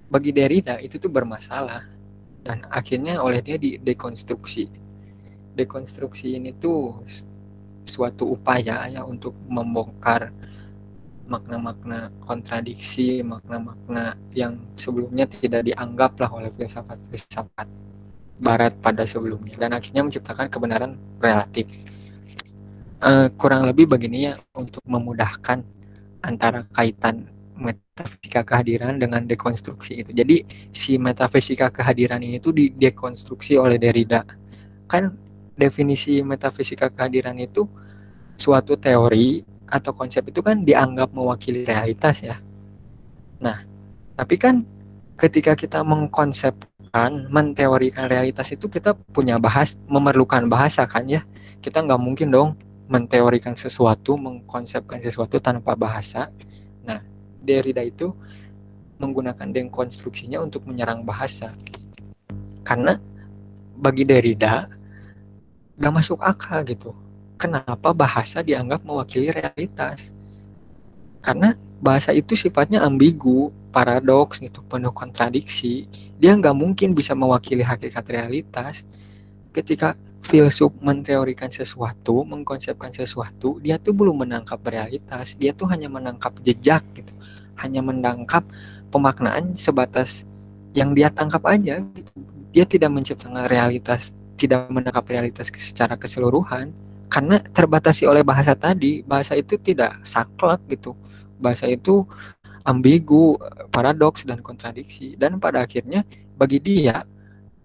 bagi 0.08 0.32
Derrida 0.32 0.80
itu 0.80 0.96
tuh 0.96 1.12
bermasalah 1.12 1.99
dan 2.44 2.64
akhirnya 2.72 3.20
oleh 3.20 3.44
dia 3.44 3.60
di 3.60 3.76
dekonstruksi. 3.76 4.68
Dekonstruksi 5.54 6.40
ini 6.40 6.56
tuh 6.56 7.04
suatu 7.84 8.32
upaya 8.32 8.86
ya 8.86 9.02
untuk 9.04 9.34
membongkar 9.50 10.32
makna-makna 11.30 12.10
kontradiksi, 12.26 13.22
makna-makna 13.22 14.18
yang 14.34 14.58
sebelumnya 14.74 15.30
tidak 15.30 15.62
dianggap 15.62 16.18
lah 16.18 16.30
oleh 16.34 16.50
filsafat-filsafat 16.50 17.68
barat 18.40 18.72
pada 18.80 19.04
sebelumnya 19.04 19.54
dan 19.60 19.76
akhirnya 19.76 20.02
menciptakan 20.02 20.48
kebenaran 20.50 20.96
relatif. 21.20 21.70
Uh, 23.00 23.32
kurang 23.40 23.64
lebih 23.64 23.88
begini 23.88 24.28
ya 24.28 24.34
untuk 24.52 24.84
memudahkan 24.84 25.64
antara 26.20 26.68
kaitan 26.68 27.28
metafisika 27.60 28.40
kehadiran 28.42 28.96
dengan 28.96 29.28
dekonstruksi 29.28 30.00
itu. 30.00 30.10
Jadi 30.16 30.42
si 30.72 30.96
metafisika 30.96 31.68
kehadiran 31.68 32.24
ini 32.24 32.40
tuh 32.40 32.56
didekonstruksi 32.56 33.60
oleh 33.60 33.76
Derrida. 33.76 34.24
Kan 34.88 35.14
definisi 35.54 36.24
metafisika 36.24 36.88
kehadiran 36.88 37.36
itu 37.36 37.68
suatu 38.40 38.80
teori 38.80 39.44
atau 39.68 39.92
konsep 39.92 40.24
itu 40.32 40.40
kan 40.40 40.64
dianggap 40.64 41.12
mewakili 41.12 41.62
realitas 41.62 42.24
ya. 42.24 42.40
Nah, 43.38 43.62
tapi 44.16 44.40
kan 44.40 44.64
ketika 45.20 45.52
kita 45.52 45.84
mengkonsepkan, 45.84 47.28
menteorikan 47.28 48.08
realitas 48.08 48.50
itu 48.50 48.66
kita 48.66 48.96
punya 49.12 49.36
bahas, 49.36 49.76
memerlukan 49.84 50.48
bahasa 50.48 50.88
kan 50.88 51.04
ya. 51.06 51.22
Kita 51.60 51.84
nggak 51.84 52.00
mungkin 52.00 52.32
dong 52.32 52.50
menteorikan 52.90 53.54
sesuatu, 53.54 54.18
mengkonsepkan 54.18 54.98
sesuatu 54.98 55.38
tanpa 55.38 55.78
bahasa. 55.78 56.32
Nah, 56.82 56.98
Derrida 57.40 57.82
itu 57.82 58.12
menggunakan 59.00 59.48
dekonstruksinya 59.48 60.40
untuk 60.44 60.68
menyerang 60.68 61.02
bahasa. 61.02 61.56
Karena 62.62 63.00
bagi 63.76 64.04
Derrida, 64.04 64.68
gak 65.80 65.94
masuk 65.96 66.20
akal 66.20 66.60
gitu 66.68 66.92
kenapa 67.40 67.96
bahasa 67.96 68.44
dianggap 68.44 68.84
mewakili 68.84 69.32
realitas? 69.32 70.12
Karena 71.24 71.56
bahasa 71.80 72.12
itu 72.12 72.36
sifatnya 72.36 72.84
ambigu, 72.84 73.48
paradoks 73.72 74.44
gitu, 74.44 74.60
penuh 74.68 74.92
kontradiksi. 74.92 75.88
Dia 76.20 76.36
nggak 76.36 76.52
mungkin 76.52 76.92
bisa 76.92 77.16
mewakili 77.16 77.64
hakikat 77.64 78.04
realitas. 78.12 78.84
Ketika 79.56 79.96
filsuf 80.20 80.76
menteorikan 80.84 81.48
sesuatu, 81.48 82.22
mengkonsepkan 82.28 82.92
sesuatu, 82.92 83.56
dia 83.64 83.80
tuh 83.80 83.96
belum 83.96 84.28
menangkap 84.28 84.60
realitas. 84.68 85.32
Dia 85.40 85.56
tuh 85.56 85.66
hanya 85.72 85.88
menangkap 85.88 86.36
jejak 86.44 86.84
gitu, 86.92 87.12
hanya 87.60 87.84
menangkap 87.84 88.42
pemaknaan 88.90 89.54
sebatas 89.54 90.26
yang 90.72 90.96
dia 90.96 91.12
tangkap 91.12 91.42
aja. 91.46 91.80
Gitu. 91.80 92.12
Dia 92.50 92.64
tidak 92.66 92.90
menciptakan 92.90 93.46
realitas, 93.46 94.10
tidak 94.34 94.66
menangkap 94.72 95.06
realitas 95.06 95.52
secara 95.54 95.94
keseluruhan 95.94 96.74
karena 97.10 97.42
terbatasi 97.42 98.06
oleh 98.06 98.22
bahasa 98.22 98.54
tadi 98.54 99.02
bahasa 99.02 99.34
itu 99.34 99.58
tidak 99.58 99.98
saklek 100.06 100.62
gitu 100.70 100.94
bahasa 101.42 101.66
itu 101.66 102.06
ambigu 102.62 103.34
paradoks 103.74 104.22
dan 104.22 104.38
kontradiksi 104.38 105.18
dan 105.18 105.42
pada 105.42 105.66
akhirnya 105.66 106.06
bagi 106.38 106.62
dia 106.62 107.02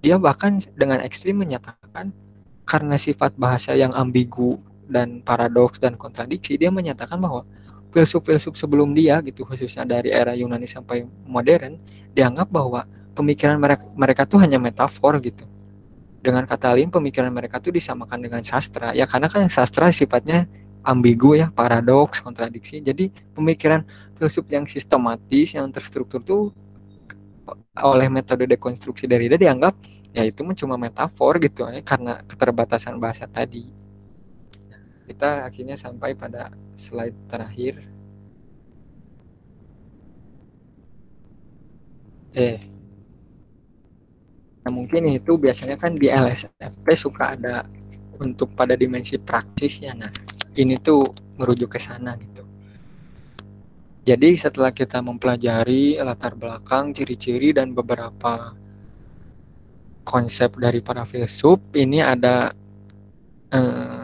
dia 0.02 0.18
bahkan 0.18 0.58
dengan 0.74 1.00
ekstrim 1.06 1.38
menyatakan 1.38 2.10
karena 2.66 2.98
sifat 2.98 3.38
bahasa 3.38 3.78
yang 3.78 3.94
ambigu 3.94 4.58
dan 4.90 5.22
paradoks 5.22 5.78
dan 5.78 5.94
kontradiksi 5.94 6.58
dia 6.58 6.74
menyatakan 6.74 7.22
bahwa 7.22 7.46
filsuf-filsuf 7.96 8.60
sebelum 8.60 8.92
dia 8.92 9.24
gitu 9.24 9.48
khususnya 9.48 9.88
dari 9.88 10.12
era 10.12 10.36
Yunani 10.36 10.68
sampai 10.68 11.08
modern 11.24 11.80
dianggap 12.12 12.52
bahwa 12.52 12.84
pemikiran 13.16 13.56
mereka 13.56 13.88
mereka 13.96 14.22
tuh 14.28 14.44
hanya 14.44 14.60
metafor 14.60 15.16
gitu. 15.24 15.48
Dengan 16.20 16.44
kata 16.44 16.76
lain 16.76 16.92
pemikiran 16.92 17.32
mereka 17.32 17.64
tuh 17.64 17.72
disamakan 17.72 18.20
dengan 18.20 18.42
sastra. 18.44 18.92
Ya 18.92 19.08
karena 19.08 19.32
kan 19.32 19.48
sastra 19.48 19.88
sifatnya 19.96 20.50
ambigu 20.86 21.34
ya 21.34 21.50
paradoks 21.50 22.22
kontradiksi 22.22 22.78
jadi 22.78 23.10
pemikiran 23.34 23.82
filsuf 24.20 24.46
yang 24.54 24.70
sistematis 24.70 25.58
yang 25.58 25.66
terstruktur 25.74 26.22
tuh 26.22 26.54
oleh 27.82 28.08
metode 28.08 28.46
dekonstruksi 28.46 29.10
dari 29.10 29.28
dia 29.28 29.40
dianggap 29.42 29.74
ya 30.16 30.24
itu 30.24 30.42
cuma 30.64 30.78
metafor 30.80 31.42
gitu 31.42 31.68
ya 31.68 31.82
karena 31.82 32.22
keterbatasan 32.24 32.96
bahasa 33.02 33.26
tadi 33.28 33.68
kita 35.06 35.46
akhirnya 35.48 35.78
sampai 35.78 36.18
pada 36.18 36.50
slide 36.76 37.18
terakhir 37.30 37.80
eh 42.36 42.76
Nah, 44.66 44.74
mungkin 44.74 45.06
itu 45.14 45.38
biasanya 45.38 45.78
kan 45.78 45.94
di 45.94 46.10
LSFP 46.10 46.98
suka 46.98 47.38
ada 47.38 47.70
untuk 48.18 48.58
pada 48.58 48.74
dimensi 48.74 49.22
praktisnya. 49.22 49.94
Nah, 49.94 50.10
ini 50.58 50.82
tuh 50.82 51.06
merujuk 51.38 51.78
ke 51.78 51.80
sana 51.80 52.18
gitu. 52.18 52.42
Jadi 54.10 54.34
setelah 54.34 54.74
kita 54.74 55.06
mempelajari 55.06 56.02
latar 56.02 56.34
belakang, 56.34 56.98
ciri-ciri 56.98 57.54
dan 57.54 57.78
beberapa 57.78 58.58
konsep 60.02 60.58
dari 60.58 60.82
para 60.82 61.06
filsuf, 61.06 61.62
ini 61.78 62.02
ada 62.02 62.50
eh, 63.54 63.95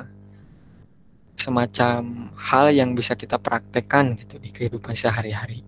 semacam 1.42 2.30
hal 2.38 2.70
yang 2.70 2.94
bisa 2.94 3.18
kita 3.18 3.42
praktekkan 3.42 4.14
gitu 4.22 4.38
di 4.38 4.54
kehidupan 4.54 4.94
sehari-hari. 4.94 5.66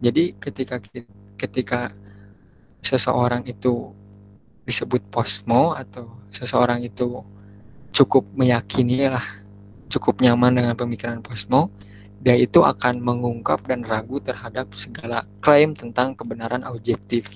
Jadi 0.00 0.32
ketika 0.40 0.80
ketika 1.36 1.92
seseorang 2.80 3.44
itu 3.44 3.92
disebut 4.64 5.04
posmo 5.12 5.76
atau 5.76 6.16
seseorang 6.32 6.80
itu 6.80 7.20
cukup 7.92 8.24
meyakini 8.34 9.08
lah 9.08 9.24
cukup 9.86 10.18
nyaman 10.20 10.58
dengan 10.58 10.74
pemikiran 10.74 11.22
posmo 11.22 11.70
dia 12.20 12.34
itu 12.34 12.66
akan 12.66 12.98
mengungkap 12.98 13.62
dan 13.70 13.86
ragu 13.86 14.18
terhadap 14.18 14.74
segala 14.74 15.22
klaim 15.38 15.72
tentang 15.72 16.18
kebenaran 16.18 16.66
objektif 16.66 17.30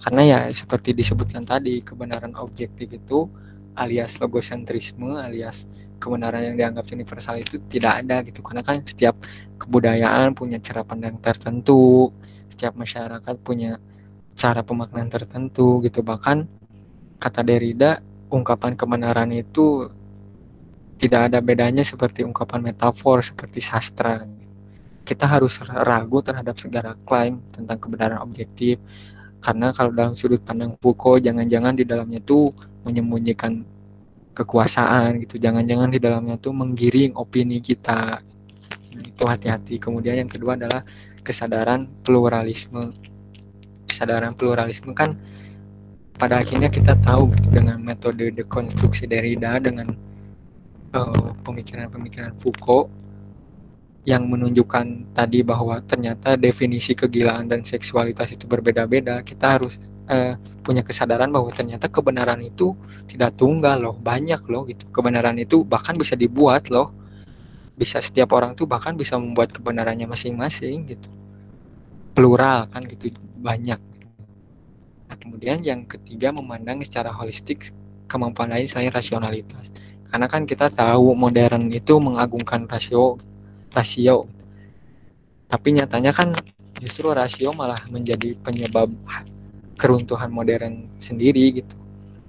karena 0.00 0.22
ya 0.22 0.38
seperti 0.54 0.94
disebutkan 0.94 1.42
tadi 1.44 1.82
kebenaran 1.82 2.32
objektif 2.38 2.88
itu 2.88 3.26
alias 3.74 4.22
logosentrisme 4.22 5.18
alias 5.18 5.66
kebenaran 6.00 6.42
yang 6.42 6.56
dianggap 6.56 6.88
universal 6.90 7.36
itu 7.36 7.60
tidak 7.68 8.02
ada 8.02 8.24
gitu. 8.24 8.40
Karena 8.40 8.64
kan 8.64 8.80
setiap 8.82 9.20
kebudayaan 9.60 10.32
punya 10.32 10.56
cara 10.58 10.80
pandang 10.82 11.20
tertentu 11.20 12.08
setiap 12.48 12.76
masyarakat 12.76 13.36
punya 13.40 13.80
cara 14.36 14.60
pemaknaan 14.64 15.08
tertentu 15.12 15.80
gitu. 15.84 16.00
Bahkan 16.00 16.44
kata 17.20 17.40
Derrida, 17.44 18.00
ungkapan 18.32 18.76
kebenaran 18.76 19.32
itu 19.32 19.88
tidak 21.00 21.32
ada 21.32 21.38
bedanya 21.40 21.80
seperti 21.80 22.20
ungkapan 22.24 22.60
metafor 22.60 23.24
seperti 23.24 23.64
sastra. 23.64 24.28
Kita 25.04 25.24
harus 25.24 25.56
ragu 25.64 26.20
terhadap 26.20 26.60
segala 26.60 26.92
klaim 27.08 27.40
tentang 27.52 27.80
kebenaran 27.80 28.20
objektif. 28.20 28.76
Karena 29.40 29.72
kalau 29.72 29.88
dalam 29.96 30.12
sudut 30.12 30.44
pandang 30.44 30.76
Foucault 30.76 31.24
jangan-jangan 31.24 31.72
di 31.72 31.88
dalamnya 31.88 32.20
itu 32.20 32.52
menyembunyikan 32.84 33.64
kekuasaan 34.34 35.20
gitu. 35.24 35.36
Jangan-jangan 35.36 35.88
di 35.90 35.98
dalamnya 35.98 36.36
itu 36.38 36.50
menggiring 36.50 37.12
opini 37.18 37.58
kita. 37.58 38.22
Nah, 38.94 39.04
itu 39.04 39.22
hati-hati. 39.26 39.78
Kemudian 39.78 40.26
yang 40.26 40.30
kedua 40.30 40.54
adalah 40.56 40.82
kesadaran 41.22 41.90
pluralisme. 42.02 42.94
Kesadaran 43.86 44.38
pluralisme 44.38 44.94
kan 44.94 45.18
pada 46.20 46.44
akhirnya 46.44 46.68
kita 46.68 46.94
tahu 47.00 47.32
gitu 47.32 47.48
dengan 47.48 47.80
metode 47.80 48.28
dekonstruksi 48.36 49.08
Derrida 49.08 49.56
dengan 49.56 49.96
uh, 50.92 51.32
pemikiran-pemikiran 51.42 52.36
Foucault 52.44 52.92
yang 54.08 54.24
menunjukkan 54.32 55.12
tadi 55.12 55.44
bahwa 55.44 55.76
ternyata 55.84 56.32
definisi 56.40 56.96
kegilaan 56.96 57.52
dan 57.52 57.60
seksualitas 57.68 58.32
itu 58.32 58.48
berbeda-beda 58.48 59.20
kita 59.20 59.60
harus 59.60 59.76
uh, 60.08 60.40
punya 60.64 60.80
kesadaran 60.80 61.28
bahwa 61.28 61.52
ternyata 61.52 61.84
kebenaran 61.92 62.40
itu 62.40 62.72
tidak 63.04 63.36
tunggal 63.36 63.76
loh 63.76 63.96
banyak 64.00 64.40
loh 64.48 64.64
gitu. 64.64 64.88
Kebenaran 64.88 65.36
itu 65.36 65.60
bahkan 65.68 65.92
bisa 65.92 66.16
dibuat 66.16 66.72
loh. 66.72 66.96
Bisa 67.76 68.00
setiap 68.00 68.32
orang 68.32 68.56
tuh 68.56 68.64
bahkan 68.64 68.96
bisa 68.96 69.20
membuat 69.20 69.52
kebenarannya 69.52 70.08
masing-masing 70.08 70.88
gitu. 70.88 71.08
Plural 72.16 72.72
kan 72.72 72.84
gitu 72.88 73.12
banyak. 73.36 73.80
Nah, 75.08 75.16
kemudian 75.16 75.60
yang 75.60 75.84
ketiga 75.84 76.32
memandang 76.32 76.80
secara 76.84 77.12
holistik 77.12 77.72
kemampuan 78.08 78.48
lain 78.48 78.64
selain 78.64 78.92
rasionalitas. 78.92 79.68
Karena 80.08 80.26
kan 80.26 80.42
kita 80.48 80.72
tahu 80.72 81.14
modern 81.14 81.70
itu 81.70 82.00
mengagungkan 82.02 82.66
rasio 82.66 83.20
rasio. 83.74 84.26
Tapi 85.50 85.78
nyatanya 85.78 86.14
kan 86.14 86.34
justru 86.78 87.10
rasio 87.10 87.50
malah 87.54 87.82
menjadi 87.90 88.38
penyebab 88.38 88.90
keruntuhan 89.80 90.30
modern 90.30 90.86
sendiri 91.02 91.62
gitu. 91.62 91.74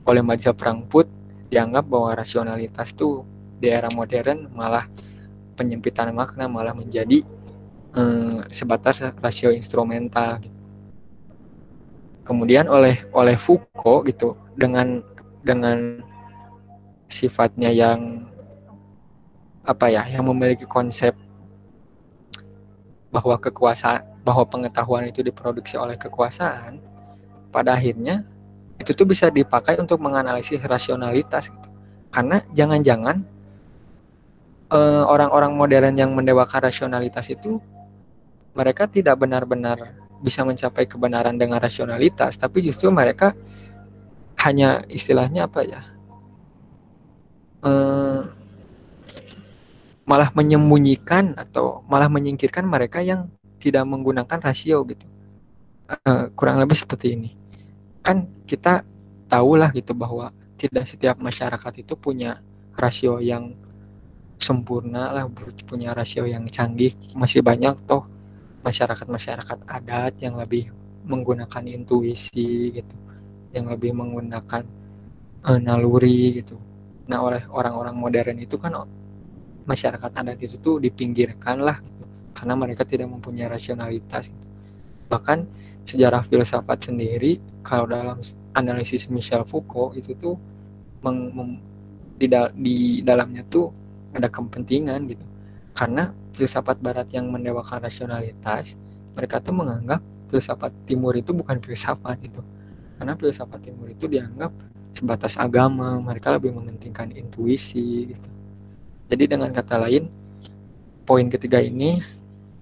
Oleh 0.07 0.25
mazhab 0.25 0.57
Frankfurt 0.57 1.09
dianggap 1.51 1.85
bahwa 1.85 2.15
rasionalitas 2.15 2.95
tuh 2.95 3.27
di 3.61 3.69
era 3.69 3.91
modern 3.93 4.49
malah 4.55 4.89
penyempitan 5.53 6.09
makna 6.15 6.49
malah 6.49 6.73
menjadi 6.73 7.21
eh, 7.93 8.39
sebatas 8.49 9.03
rasio 9.21 9.53
instrumental 9.53 10.41
gitu 10.41 10.61
kemudian 12.31 12.69
oleh 12.69 13.03
oleh 13.11 13.35
Foucault 13.35 14.07
gitu 14.07 14.37
dengan 14.55 15.01
dengan 15.41 15.99
sifatnya 17.11 17.73
yang 17.73 18.23
apa 19.67 19.91
ya 19.91 20.07
yang 20.07 20.25
memiliki 20.29 20.63
konsep 20.63 21.11
bahwa 23.11 23.35
kekuasaan 23.37 24.23
bahwa 24.23 24.47
pengetahuan 24.47 25.05
itu 25.11 25.19
diproduksi 25.21 25.75
oleh 25.75 25.99
kekuasaan 25.99 26.79
pada 27.51 27.75
akhirnya 27.75 28.23
itu 28.79 28.95
tuh 28.95 29.05
bisa 29.05 29.27
dipakai 29.29 29.77
untuk 29.77 30.01
menganalisis 30.01 30.57
rasionalitas 30.63 31.51
gitu. 31.51 31.69
karena 32.09 32.41
jangan-jangan 32.55 33.21
eh, 34.71 35.03
orang-orang 35.05 35.51
modern 35.53 35.93
yang 35.99 36.15
mendewakan 36.15 36.71
rasionalitas 36.71 37.27
itu 37.29 37.59
mereka 38.55 38.87
tidak 38.87 39.19
benar-benar 39.19 39.99
bisa 40.23 40.47
mencapai 40.47 40.87
kebenaran 40.87 41.35
dengan 41.35 41.59
rasionalitas 41.59 42.39
tapi 42.39 42.63
justru 42.63 42.87
mereka 42.89 43.35
hanya 44.39 44.81
istilahnya 44.87 45.45
apa 45.51 45.61
ya 45.67 45.81
eh, 47.67 48.40
malah 50.05 50.33
menyembunyikan 50.33 51.37
atau 51.37 51.85
malah 51.85 52.09
menyingkirkan 52.09 52.65
mereka 52.65 52.99
yang 53.01 53.29
tidak 53.61 53.85
menggunakan 53.85 54.39
rasio 54.41 54.81
gitu. 54.89 55.05
Uh, 55.91 56.31
kurang 56.33 56.57
lebih 56.57 56.77
seperti 56.79 57.13
ini. 57.13 57.29
Kan 58.01 58.25
kita 58.49 58.81
tahulah 59.29 59.69
gitu 59.75 59.93
bahwa 59.93 60.33
tidak 60.57 60.89
setiap 60.89 61.17
masyarakat 61.21 61.73
itu 61.85 61.93
punya 61.97 62.41
rasio 62.77 63.21
yang 63.21 63.53
sempurna 64.41 65.13
lah 65.13 65.25
punya 65.67 65.93
rasio 65.93 66.25
yang 66.25 66.49
canggih. 66.49 66.97
Masih 67.13 67.45
banyak 67.45 67.77
toh 67.85 68.09
masyarakat-masyarakat 68.65 69.57
adat 69.69 70.13
yang 70.21 70.37
lebih 70.37 70.73
menggunakan 71.05 71.65
intuisi 71.65 72.77
gitu 72.77 72.95
yang 73.51 73.67
lebih 73.67 73.91
menggunakan 73.91 74.63
uh, 75.43 75.59
naluri 75.59 76.41
gitu. 76.41 76.55
Nah 77.07 77.19
oleh 77.19 77.43
orang-orang 77.51 77.95
modern 77.95 78.37
itu 78.39 78.55
kan 78.55 78.73
masyarakat 79.65 80.11
adat 80.13 80.39
itu 80.41 80.81
dipinggirkan 80.81 81.61
lah 81.61 81.77
gitu, 81.81 82.03
karena 82.33 82.53
mereka 82.57 82.83
tidak 82.87 83.07
mempunyai 83.09 83.49
rasionalitas 83.49 84.31
gitu. 84.31 84.47
bahkan 85.11 85.43
sejarah 85.83 86.23
filsafat 86.23 86.87
sendiri 86.87 87.41
kalau 87.65 87.89
dalam 87.89 88.17
analisis 88.55 89.11
Michel 89.11 89.43
Foucault 89.43 89.97
itu 89.97 90.15
tuh 90.15 90.39
meng, 91.03 91.33
mem, 91.35 91.49
di, 92.15 92.27
da, 92.31 92.47
di 92.53 93.01
dalamnya 93.01 93.43
tuh 93.49 93.73
ada 94.15 94.31
kepentingan 94.31 95.09
gitu. 95.09 95.25
Karena 95.75 96.13
filsafat 96.31 96.79
barat 96.79 97.09
yang 97.11 97.27
mendewakan 97.27 97.83
rasionalitas 97.83 98.79
mereka 99.17 99.43
tuh 99.43 99.51
menganggap 99.51 99.99
filsafat 100.31 100.71
timur 100.87 101.11
itu 101.17 101.35
bukan 101.35 101.59
filsafat 101.59 102.21
gitu. 102.23 102.39
Karena 102.95 103.17
filsafat 103.17 103.59
timur 103.65 103.91
itu 103.91 104.07
dianggap 104.07 104.53
sebatas 104.95 105.35
agama 105.35 105.99
mereka 105.99 106.31
lebih 106.35 106.55
mementingkan 106.55 107.11
intuisi 107.15 108.11
gitu 108.11 108.40
jadi 109.11 109.35
dengan 109.35 109.51
kata 109.51 109.75
lain, 109.75 110.07
poin 111.03 111.27
ketiga 111.27 111.59
ini 111.59 111.99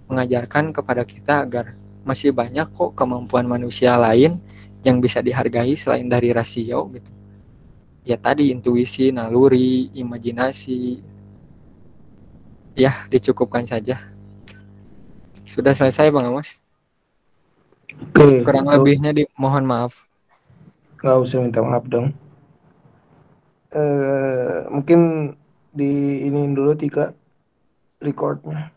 mengajarkan 0.10 0.74
kepada 0.74 1.06
kita 1.06 1.46
agar 1.46 1.78
masih 2.02 2.34
banyak 2.34 2.66
kok 2.74 2.98
kemampuan 2.98 3.46
manusia 3.46 3.94
lain 3.94 4.42
yang 4.82 4.98
bisa 4.98 5.22
dihargai 5.22 5.78
selain 5.78 6.10
dari 6.10 6.34
rasio 6.34 6.90
gitu. 6.90 7.12
Ya 8.02 8.18
tadi 8.18 8.50
intuisi, 8.50 9.14
naluri, 9.14 9.94
imajinasi. 9.94 11.06
Ya, 12.74 13.06
dicukupkan 13.14 13.70
saja. 13.70 14.02
Sudah 15.46 15.78
selesai 15.78 16.10
Bang 16.10 16.34
Amos. 16.34 16.58
Oke, 17.94 18.42
kurang 18.42 18.66
itu. 18.66 18.74
lebihnya 18.74 19.12
di 19.14 19.30
mohon 19.38 19.70
maaf. 19.70 20.10
Gak 20.98 21.22
usah 21.22 21.46
minta 21.46 21.62
maaf 21.62 21.86
dong. 21.86 22.10
Eh, 23.70 24.66
mungkin 24.74 25.34
di 25.70 26.26
ini 26.26 26.50
dulu 26.54 26.74
tiga 26.74 27.14
recordnya 28.02 28.74